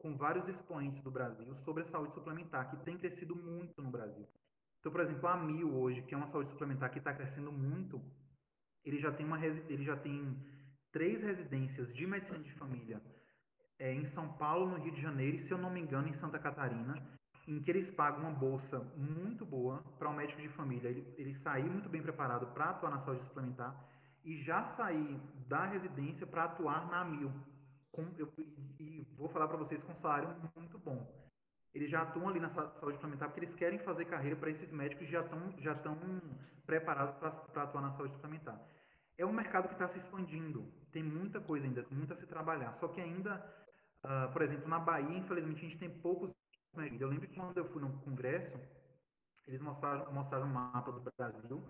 [0.02, 4.28] com vários expoentes do Brasil sobre a saúde suplementar, que tem crescido muito no Brasil.
[4.80, 8.02] Então, por exemplo, a Mil hoje, que é uma saúde suplementar que está crescendo muito,
[8.84, 10.36] ele já tem uma ele já tem
[10.90, 13.00] três residências de medicina de família
[13.78, 16.18] é, em São Paulo, no Rio de Janeiro e, se eu não me engano, em
[16.18, 17.00] Santa Catarina,
[17.46, 20.88] em que eles pagam uma bolsa muito boa para um médico de família.
[20.88, 23.74] Ele, ele sair muito bem preparado para atuar na saúde suplementar
[24.24, 27.32] e já sair da residência para atuar na Mil.
[27.92, 28.32] Com, eu,
[28.80, 31.06] e vou falar para vocês com salário muito bom.
[31.74, 35.06] Eles já atuam ali na saúde suplementar porque eles querem fazer carreira para esses médicos
[35.06, 35.96] que já estão já estão
[36.66, 38.60] preparados para atuar na saúde suplementar.
[39.18, 40.66] É um mercado que está se expandindo.
[40.90, 42.76] Tem muita coisa ainda, muito a se trabalhar.
[42.80, 43.36] Só que ainda,
[44.04, 46.30] uh, por exemplo, na Bahia, infelizmente, a gente tem poucos
[46.74, 47.00] médicos.
[47.00, 48.58] Eu lembro que quando eu fui no congresso,
[49.46, 51.62] eles mostraram, mostraram um mapa do Brasil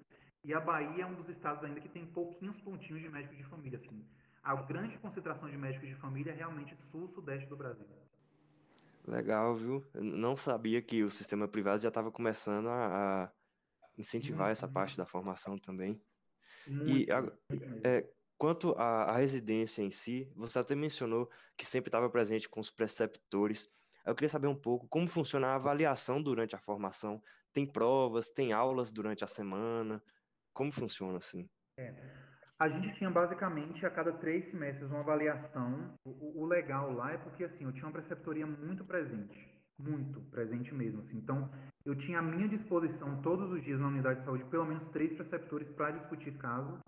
[0.45, 3.45] e a Bahia é um dos estados ainda que tem pouquinhos pontinhos de médicos de
[3.45, 4.05] família, assim.
[4.43, 7.87] A grande concentração de médicos de família é realmente sul-sudeste do Brasil.
[9.07, 9.87] Legal, viu?
[9.95, 13.33] Eu não sabia que o sistema privado já estava começando a, a
[13.97, 16.01] incentivar essa parte da formação também.
[16.87, 17.25] E a,
[17.85, 22.61] é, quanto à, à residência em si, você até mencionou que sempre estava presente com
[22.61, 23.71] os preceptores.
[24.05, 27.23] Eu queria saber um pouco como funciona a avaliação durante a formação.
[27.53, 30.03] Tem provas, tem aulas durante a semana?
[30.53, 31.49] Como funciona assim?
[31.77, 32.22] É.
[32.63, 35.99] A gente tinha basicamente a cada três semestres uma avaliação.
[36.05, 40.73] O, o, legal lá é porque assim eu tinha uma preceptoria muito presente, muito presente
[40.73, 41.01] mesmo.
[41.01, 41.17] Assim.
[41.17, 41.51] Então
[41.85, 45.13] eu tinha à minha disposição todos os dias na unidade de saúde pelo menos três
[45.17, 46.79] preceptores para discutir caso,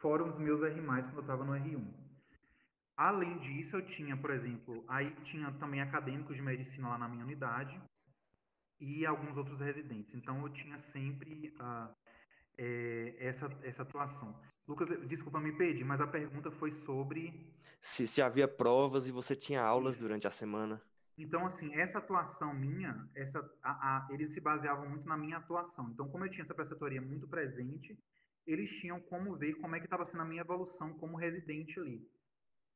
[0.00, 1.84] fora os meus R+, quando eu estava no R1.
[2.96, 7.24] Além disso, eu tinha, por exemplo, aí tinha também acadêmicos de medicina lá na minha
[7.24, 7.76] unidade
[8.80, 10.14] e alguns outros residentes.
[10.14, 11.92] Então eu tinha sempre uh,
[12.58, 14.34] é, essa, essa atuação.
[14.66, 17.52] Lucas, desculpa me perdi, mas a pergunta foi sobre.
[17.80, 20.80] Se, se havia provas e você tinha aulas durante a semana.
[21.18, 25.88] Então, assim, essa atuação minha, essa, a, a, eles se baseavam muito na minha atuação.
[25.90, 27.96] Então, como eu tinha essa preceptoria muito presente,
[28.46, 32.06] eles tinham como ver como é que estava sendo a minha evolução como residente ali.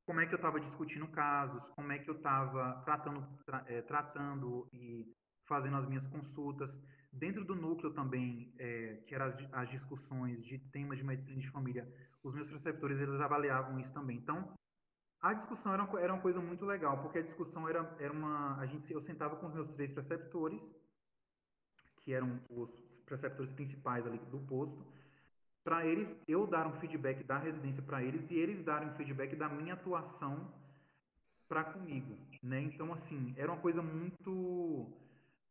[0.06, 3.82] Como é que eu estava discutindo casos, como é que eu estava tratando, tra, é,
[3.82, 5.06] tratando e
[5.46, 6.70] fazendo as minhas consultas.
[7.12, 11.50] Dentro do núcleo também, é, que eram as, as, discussões de temas de medicina de
[11.50, 11.86] família,
[12.22, 14.16] os meus preceptores eles avaliavam isso também.
[14.16, 14.54] Então,
[15.20, 18.56] a discussão era uma, era uma coisa muito legal, porque a discussão era, era uma.
[18.58, 20.60] A gente, eu sentava com os meus três preceptores,
[21.98, 22.70] que eram os
[23.04, 24.86] preceptores principais ali do posto,
[25.64, 29.36] para eles, eu dar um feedback da residência para eles e eles darem um feedback
[29.36, 30.50] da minha atuação
[31.48, 32.62] para comigo, né?
[32.62, 34.86] Então, assim, era uma coisa muito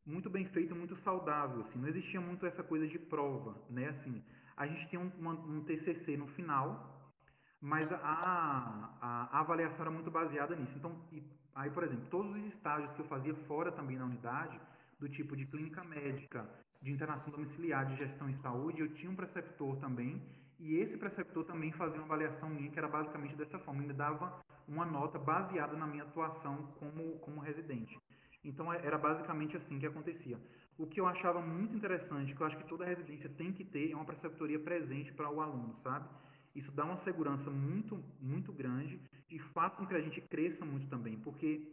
[0.10, 4.24] muito bem feito, muito saudável, assim, não existia muito essa coisa de prova, né, assim,
[4.58, 7.14] a gente tem um, um TCC no final,
[7.62, 11.24] mas a, a, a, avaliação era muito baseada nisso, então, e,
[11.56, 14.60] aí, por exemplo, todos os estágios que eu fazia fora também na unidade,
[15.00, 16.50] do tipo de clínica médica,
[16.82, 20.22] de internação domiciliar, de gestão em saúde, eu tinha um preceptor também,
[20.60, 24.42] e esse preceptor também fazia uma avaliação minha, que era basicamente dessa forma, ele dava
[24.68, 27.98] uma nota baseada na minha atuação como, como residente.
[28.44, 30.40] Então é, era basicamente assim que acontecia.
[30.78, 33.92] O que eu achava muito interessante, que eu acho que toda residência tem que ter,
[33.92, 36.08] é uma preceptoria presente para o aluno, sabe?
[36.56, 40.88] isso dá uma segurança muito, muito grande e faz com que a gente cresça muito
[40.90, 41.72] também, porque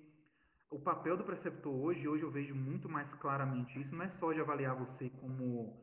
[0.71, 4.33] o papel do preceptor hoje, hoje eu vejo muito mais claramente isso, não é só
[4.33, 5.83] de avaliar você como,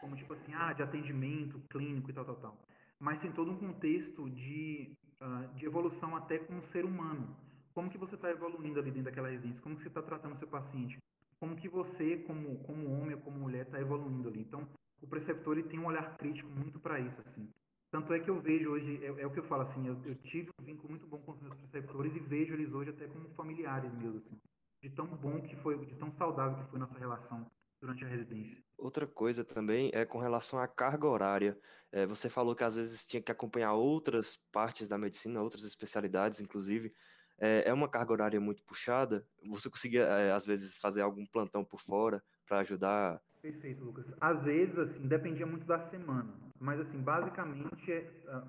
[0.00, 2.66] como tipo assim, ah, de atendimento clínico e tal, tal, tal,
[3.00, 7.36] mas tem todo um contexto de, uh, de evolução até como ser humano.
[7.76, 9.60] Como que você está evoluindo ali dentro daquela residência?
[9.60, 10.96] Como que você está tratando o seu paciente?
[11.38, 14.40] Como que você, como, como homem ou como mulher, está evoluindo ali?
[14.40, 14.66] Então,
[15.02, 17.46] o preceptor ele tem um olhar crítico muito para isso, assim.
[17.90, 20.14] Tanto é que eu vejo hoje, é, é o que eu falo assim, eu, eu,
[20.22, 23.28] tive um vínculo muito bom com os meus preceptores e vejo eles hoje até como
[23.34, 24.40] familiares meus, assim.
[24.80, 27.46] De tão bom que foi, de tão saudável que foi nossa relação
[27.78, 28.56] durante a residência.
[28.78, 31.60] Outra coisa também é com relação à carga horária.
[31.92, 36.40] É, você falou que às vezes tinha que acompanhar outras partes da medicina, outras especialidades,
[36.40, 36.90] inclusive.
[37.38, 39.26] É, é uma carga horária muito puxada?
[39.46, 44.04] Você conseguia, é, às vezes, fazer algum plantão por fora para ajudar Perfeito, Lucas.
[44.20, 46.34] Às vezes, assim, dependia muito da semana.
[46.58, 48.42] Mas, assim, basicamente, é, ah,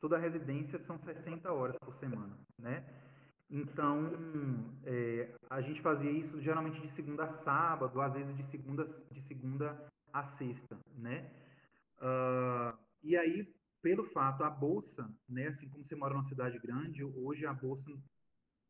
[0.00, 2.84] toda residência são 60 horas por semana, né?
[3.48, 4.10] Então,
[4.84, 9.22] é, a gente fazia isso geralmente de segunda a sábado, às vezes de segunda, de
[9.28, 11.30] segunda a sexta, né?
[11.98, 13.46] Uh, e aí,
[13.80, 15.48] pelo fato, a bolsa, né?
[15.48, 17.92] Assim como você mora numa cidade grande, hoje a bolsa,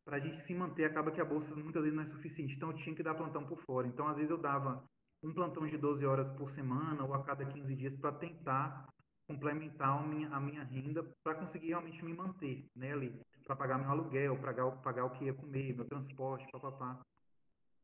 [0.04, 2.54] para a gente se manter, acaba que a bolsa muitas vezes não é suficiente.
[2.54, 3.86] Então, eu tinha que dar plantão por fora.
[3.86, 4.82] Então, às vezes eu dava
[5.22, 8.88] um plantão de 12 horas por semana ou a cada 15 dias para tentar
[9.26, 13.78] complementar a minha, a minha renda para conseguir realmente me manter né, ali, para pagar
[13.78, 17.00] meu aluguel, pagar, pagar o que ia comer, meu transporte, papapá.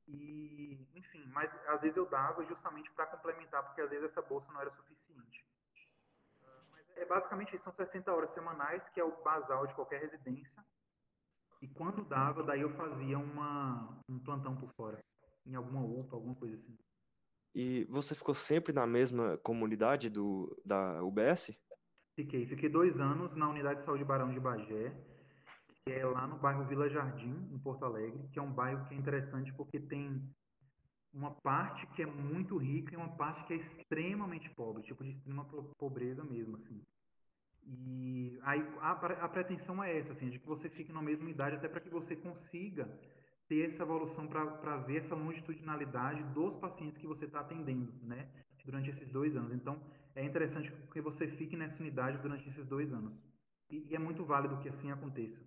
[0.07, 4.51] E, enfim, mas às vezes eu dava justamente para complementar, porque às vezes essa bolsa
[4.53, 5.45] não era suficiente.
[6.71, 10.65] Mas é basicamente isso, são 60 horas semanais, que é o basal de qualquer residência.
[11.61, 15.03] E quando dava, daí eu fazia uma, um plantão por fora,
[15.47, 16.77] em alguma UPA, alguma coisa assim.
[17.55, 21.59] E você ficou sempre na mesma comunidade do, da UBS?
[22.15, 22.47] Fiquei.
[22.47, 24.93] Fiquei dois anos na Unidade de Saúde Barão de Bagé,
[25.85, 28.95] que é lá no bairro Vila Jardim, em Porto Alegre, que é um bairro que
[28.95, 30.23] é interessante porque tem
[31.13, 35.11] uma parte que é muito rica e uma parte que é extremamente pobre, tipo de
[35.11, 35.45] extrema
[35.79, 36.81] pobreza mesmo, assim.
[37.71, 41.57] E aí a, a pretensão é essa, assim, de que você fique na mesma idade
[41.57, 42.89] até para que você consiga
[43.47, 48.29] ter essa evolução para ver essa longitudinalidade dos pacientes que você está atendendo, né?
[48.65, 49.53] Durante esses dois anos.
[49.53, 49.81] Então,
[50.15, 53.13] é interessante que você fique nessa unidade durante esses dois anos.
[53.71, 55.39] E, e é muito válido que assim aconteça.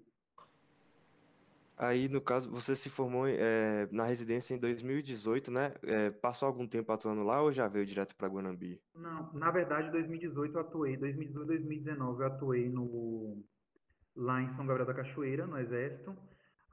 [1.78, 5.74] Aí, no caso, você se formou é, na residência em 2018, né?
[5.84, 8.80] É, passou algum tempo atuando lá ou já veio direto para Guanambi?
[8.96, 10.98] Não, na verdade, em 2018 eu atuei.
[10.98, 13.44] 2018 2019 eu atuei no,
[14.16, 16.16] lá em São Gabriel da Cachoeira, no Exército.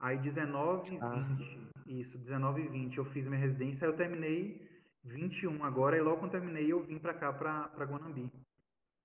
[0.01, 1.11] Aí 19 e ah.
[1.11, 4.69] 20, isso, 19 e 20 eu fiz minha residência, aí eu terminei
[5.05, 8.31] 21 agora, e logo quando terminei eu vim para cá, para Guanambi.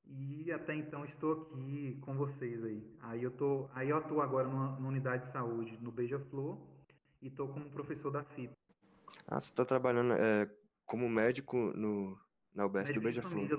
[0.05, 2.83] E até então estou aqui com vocês aí.
[3.01, 6.59] Aí eu, tô, aí eu atuo agora numa, numa unidade de saúde no Beija-Flor
[7.21, 8.53] e estou como professor da FIP.
[9.27, 10.49] Ah, você está trabalhando é,
[10.85, 12.17] como médico no,
[12.53, 13.51] na UBS do Beija-Flor?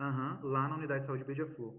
[0.00, 1.74] Uhum, lá na unidade de saúde Beija-Flor.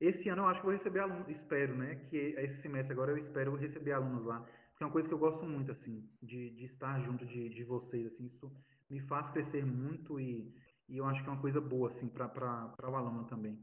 [0.00, 1.94] Esse ano eu acho que vou receber alunos, espero, né?
[2.10, 4.40] Que esse semestre agora eu espero receber alunos lá.
[4.40, 7.64] Porque é uma coisa que eu gosto muito, assim, de, de estar junto de, de
[7.64, 8.52] vocês, assim, isso
[8.90, 10.52] me faz crescer muito e,
[10.88, 13.58] e eu acho que é uma coisa boa, assim, para o aluno também.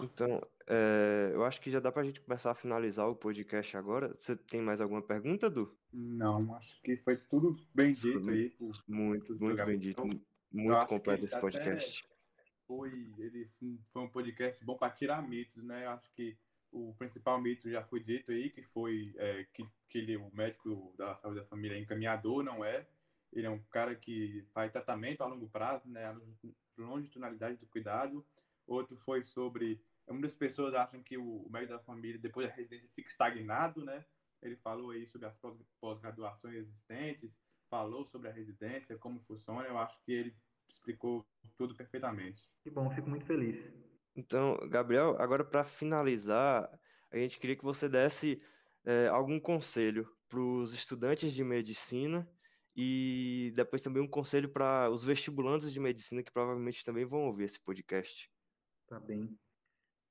[0.00, 3.76] Então, é, eu acho que já dá para a gente começar a finalizar o podcast
[3.76, 4.12] agora.
[4.12, 5.74] Você tem mais alguma pergunta, Du?
[5.92, 8.54] Não, acho que foi tudo bem dito aí.
[8.86, 10.02] Muito, muito bem dito.
[10.52, 12.06] Muito completo esse podcast.
[12.66, 15.86] Foi ele assim, foi um podcast bom para tirar mitos, né?
[15.86, 16.36] Acho que
[16.72, 20.92] o principal mito já foi dito aí, que foi é, que, que ele, o médico
[20.98, 22.86] da saúde da família é encaminhador, não é?
[23.36, 26.06] Ele é um cara que faz tratamento a longo prazo, né?
[26.06, 26.16] A
[26.78, 28.26] longitudinalidade do cuidado.
[28.66, 33.10] Outro foi sobre muitas pessoas acham que o médico da família depois da residência fica
[33.10, 34.04] estagnado, né?
[34.42, 35.36] Ele falou aí sobre as
[35.80, 37.30] pós-graduações existentes,
[37.68, 39.66] falou sobre a residência, como funciona.
[39.66, 40.36] Eu acho que ele
[40.68, 41.26] explicou
[41.56, 42.42] tudo perfeitamente.
[42.62, 43.62] Que bom, fico muito feliz.
[44.14, 46.70] Então, Gabriel, agora para finalizar,
[47.10, 48.42] a gente queria que você desse
[48.84, 52.26] é, algum conselho para os estudantes de medicina
[52.76, 57.44] e depois também um conselho para os vestibulantes de medicina que provavelmente também vão ouvir
[57.44, 58.30] esse podcast.
[58.86, 59.36] Tá bem.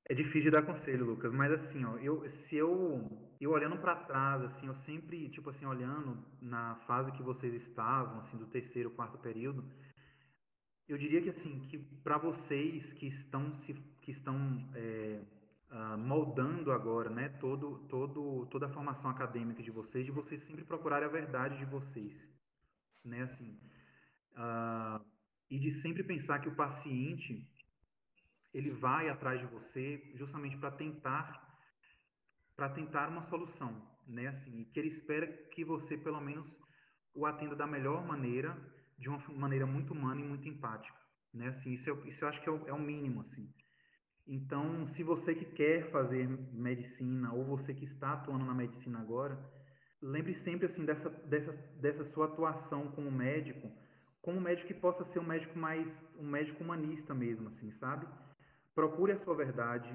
[0.08, 4.42] É difícil dar conselho, Lucas, mas assim, ó, eu, se eu, eu olhando para trás,
[4.44, 9.18] assim, eu sempre, tipo assim, olhando na fase que vocês estavam, assim, do terceiro, quarto
[9.18, 9.64] período,
[10.88, 14.38] eu diria que assim, que para vocês que estão se que estão
[14.76, 15.20] é,
[15.72, 20.64] uh, moldando agora, né, todo todo toda a formação acadêmica de vocês, de vocês sempre
[20.64, 22.14] procurarem a verdade de vocês,
[23.06, 23.60] né, assim,
[24.34, 25.06] uh,
[25.50, 27.48] e de sempre pensar que o paciente
[28.54, 31.44] ele vai atrás de você justamente para tentar
[32.56, 33.76] para tentar uma solução,
[34.08, 34.28] né?
[34.28, 36.46] Assim, que ele espera que você pelo menos
[37.14, 38.58] o atenda da melhor maneira,
[38.98, 40.98] de uma maneira muito humana e muito empática,
[41.34, 41.50] né?
[41.50, 43.54] Assim, isso eu, isso eu acho que é o, é o mínimo, assim.
[44.28, 49.38] Então, se você que quer fazer medicina ou você que está atuando na medicina agora,
[50.02, 53.72] lembre sempre assim dessa, dessa, dessa sua atuação como médico,
[54.22, 55.88] como médico que possa ser um médico mais
[56.18, 58.08] um médico humanista mesmo, assim, sabe?
[58.74, 59.90] Procure a sua verdade,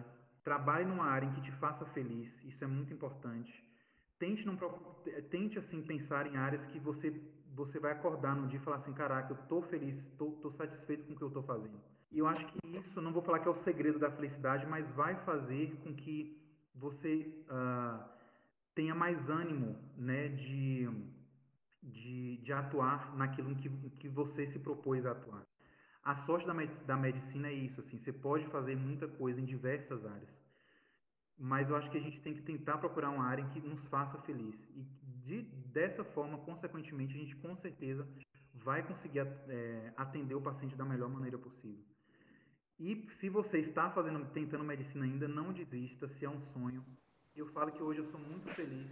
[0.45, 3.53] trabalhe numa área em que te faça feliz, isso é muito importante.
[4.19, 4.57] Tente não
[5.31, 7.11] tente assim pensar em áreas que você
[7.55, 11.05] você vai acordar no dia e falar assim, caraca, eu tô feliz, tô, tô satisfeito
[11.05, 11.81] com o que eu tô fazendo.
[12.13, 14.87] E eu acho que isso, não vou falar que é o segredo da felicidade, mas
[14.95, 16.41] vai fazer com que
[16.75, 18.20] você uh,
[18.75, 20.89] tenha mais ânimo, né, de,
[21.83, 23.69] de, de atuar naquilo que,
[23.99, 25.45] que você se propôs a atuar.
[26.03, 26.55] A sorte da,
[26.87, 30.31] da medicina é isso, assim, você pode fazer muita coisa em diversas áreas,
[31.39, 34.21] mas eu acho que a gente tem que tentar procurar uma área que nos faça
[34.23, 34.55] feliz.
[34.75, 34.83] E
[35.25, 35.43] de,
[35.73, 38.07] dessa forma, consequentemente, a gente com certeza
[38.55, 41.85] vai conseguir é, atender o paciente da melhor maneira possível.
[42.79, 46.85] E se você está fazendo, tentando medicina ainda, não desista, se é um sonho.
[47.41, 48.87] Eu falo que hoje eu sou muito feliz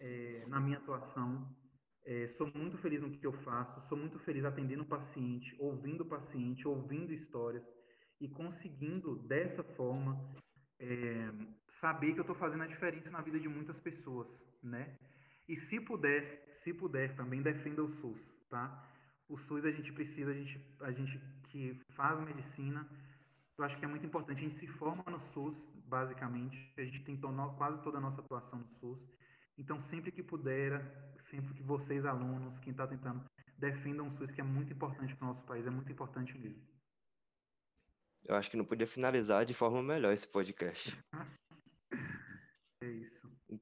[0.00, 1.48] é, na minha atuação,
[2.04, 6.00] é, sou muito feliz no que eu faço, sou muito feliz atendendo o paciente, ouvindo
[6.00, 7.62] o paciente, ouvindo histórias
[8.20, 10.20] e conseguindo, dessa forma,
[10.80, 11.30] é,
[11.80, 14.26] saber que eu estou fazendo a diferença na vida de muitas pessoas,
[14.60, 14.98] né?
[15.48, 18.18] E se puder, se puder, também defenda o SUS,
[18.50, 18.90] tá?
[19.28, 21.16] O SUS a gente precisa, a gente, a gente
[21.50, 22.84] que faz medicina,
[23.56, 24.38] eu acho que é muito importante.
[24.38, 25.54] A gente se forma no SUS,
[25.92, 27.20] basicamente, a gente tem
[27.58, 28.98] quase toda a nossa atuação no SUS.
[29.58, 30.80] Então, sempre que puder,
[31.30, 33.22] sempre que vocês, alunos, quem está tentando,
[33.58, 36.66] defendam o SUS, que é muito importante para o nosso país, é muito importante mesmo.
[38.24, 40.96] Eu acho que não podia finalizar de forma melhor esse podcast.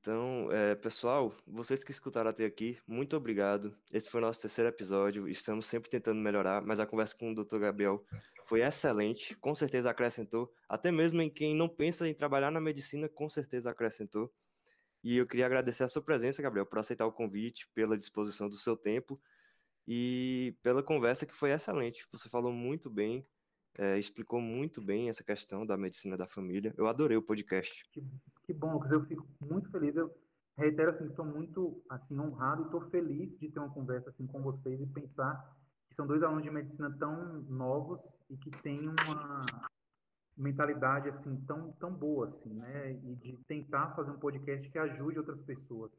[0.01, 3.77] Então, é, pessoal, vocês que escutaram até aqui, muito obrigado.
[3.93, 5.29] Esse foi o nosso terceiro episódio.
[5.29, 7.59] Estamos sempre tentando melhorar, mas a conversa com o Dr.
[7.59, 8.03] Gabriel
[8.47, 9.37] foi excelente.
[9.37, 10.51] Com certeza acrescentou.
[10.67, 14.33] Até mesmo em quem não pensa em trabalhar na medicina, com certeza acrescentou.
[15.05, 18.57] E eu queria agradecer a sua presença, Gabriel, por aceitar o convite, pela disposição do
[18.57, 19.21] seu tempo
[19.87, 22.07] e pela conversa que foi excelente.
[22.11, 23.27] Você falou muito bem,
[23.79, 26.75] é, explicou muito bem essa questão da medicina da família.
[26.77, 27.89] Eu adorei o podcast.
[27.93, 28.03] Que,
[28.45, 28.91] que bom, Lucas.
[28.91, 29.95] Eu fico muito feliz.
[29.97, 30.15] Eu
[30.57, 34.43] reitero assim, estou muito assim honrado e estou feliz de ter uma conversa assim com
[34.43, 35.57] vocês e pensar
[35.89, 39.47] que são dois alunos de medicina tão novos e que têm uma
[40.37, 42.93] mentalidade assim tão tão boa assim, né?
[42.93, 45.91] E de tentar fazer um podcast que ajude outras pessoas.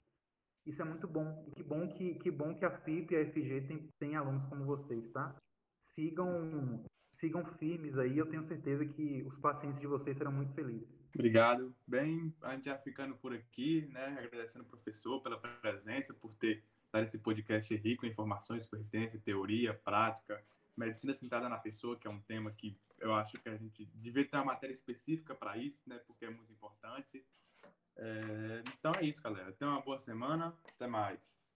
[0.65, 1.43] Isso é muito bom.
[1.47, 4.47] E que bom que que bom que a FIP e a FG tem, tem alunos
[4.47, 5.35] como vocês, tá?
[5.95, 6.83] Sigam
[7.21, 10.89] sigam firmes aí, eu tenho certeza que os pacientes de vocês serão muito felizes.
[11.13, 11.73] Obrigado.
[11.87, 14.17] Bem, a gente já ficando por aqui, né?
[14.25, 19.21] Agradecendo o professor pela presença, por ter dado esse podcast rico em informações sobre resistência,
[19.23, 20.43] teoria, prática,
[20.75, 24.27] medicina centrada na pessoa, que é um tema que eu acho que a gente devia
[24.27, 25.99] ter uma matéria específica para isso, né?
[26.07, 27.23] Porque é muito importante.
[27.97, 28.63] É...
[28.79, 29.51] Então é isso, galera.
[29.53, 30.55] Tenha uma boa semana.
[30.75, 31.49] Até mais.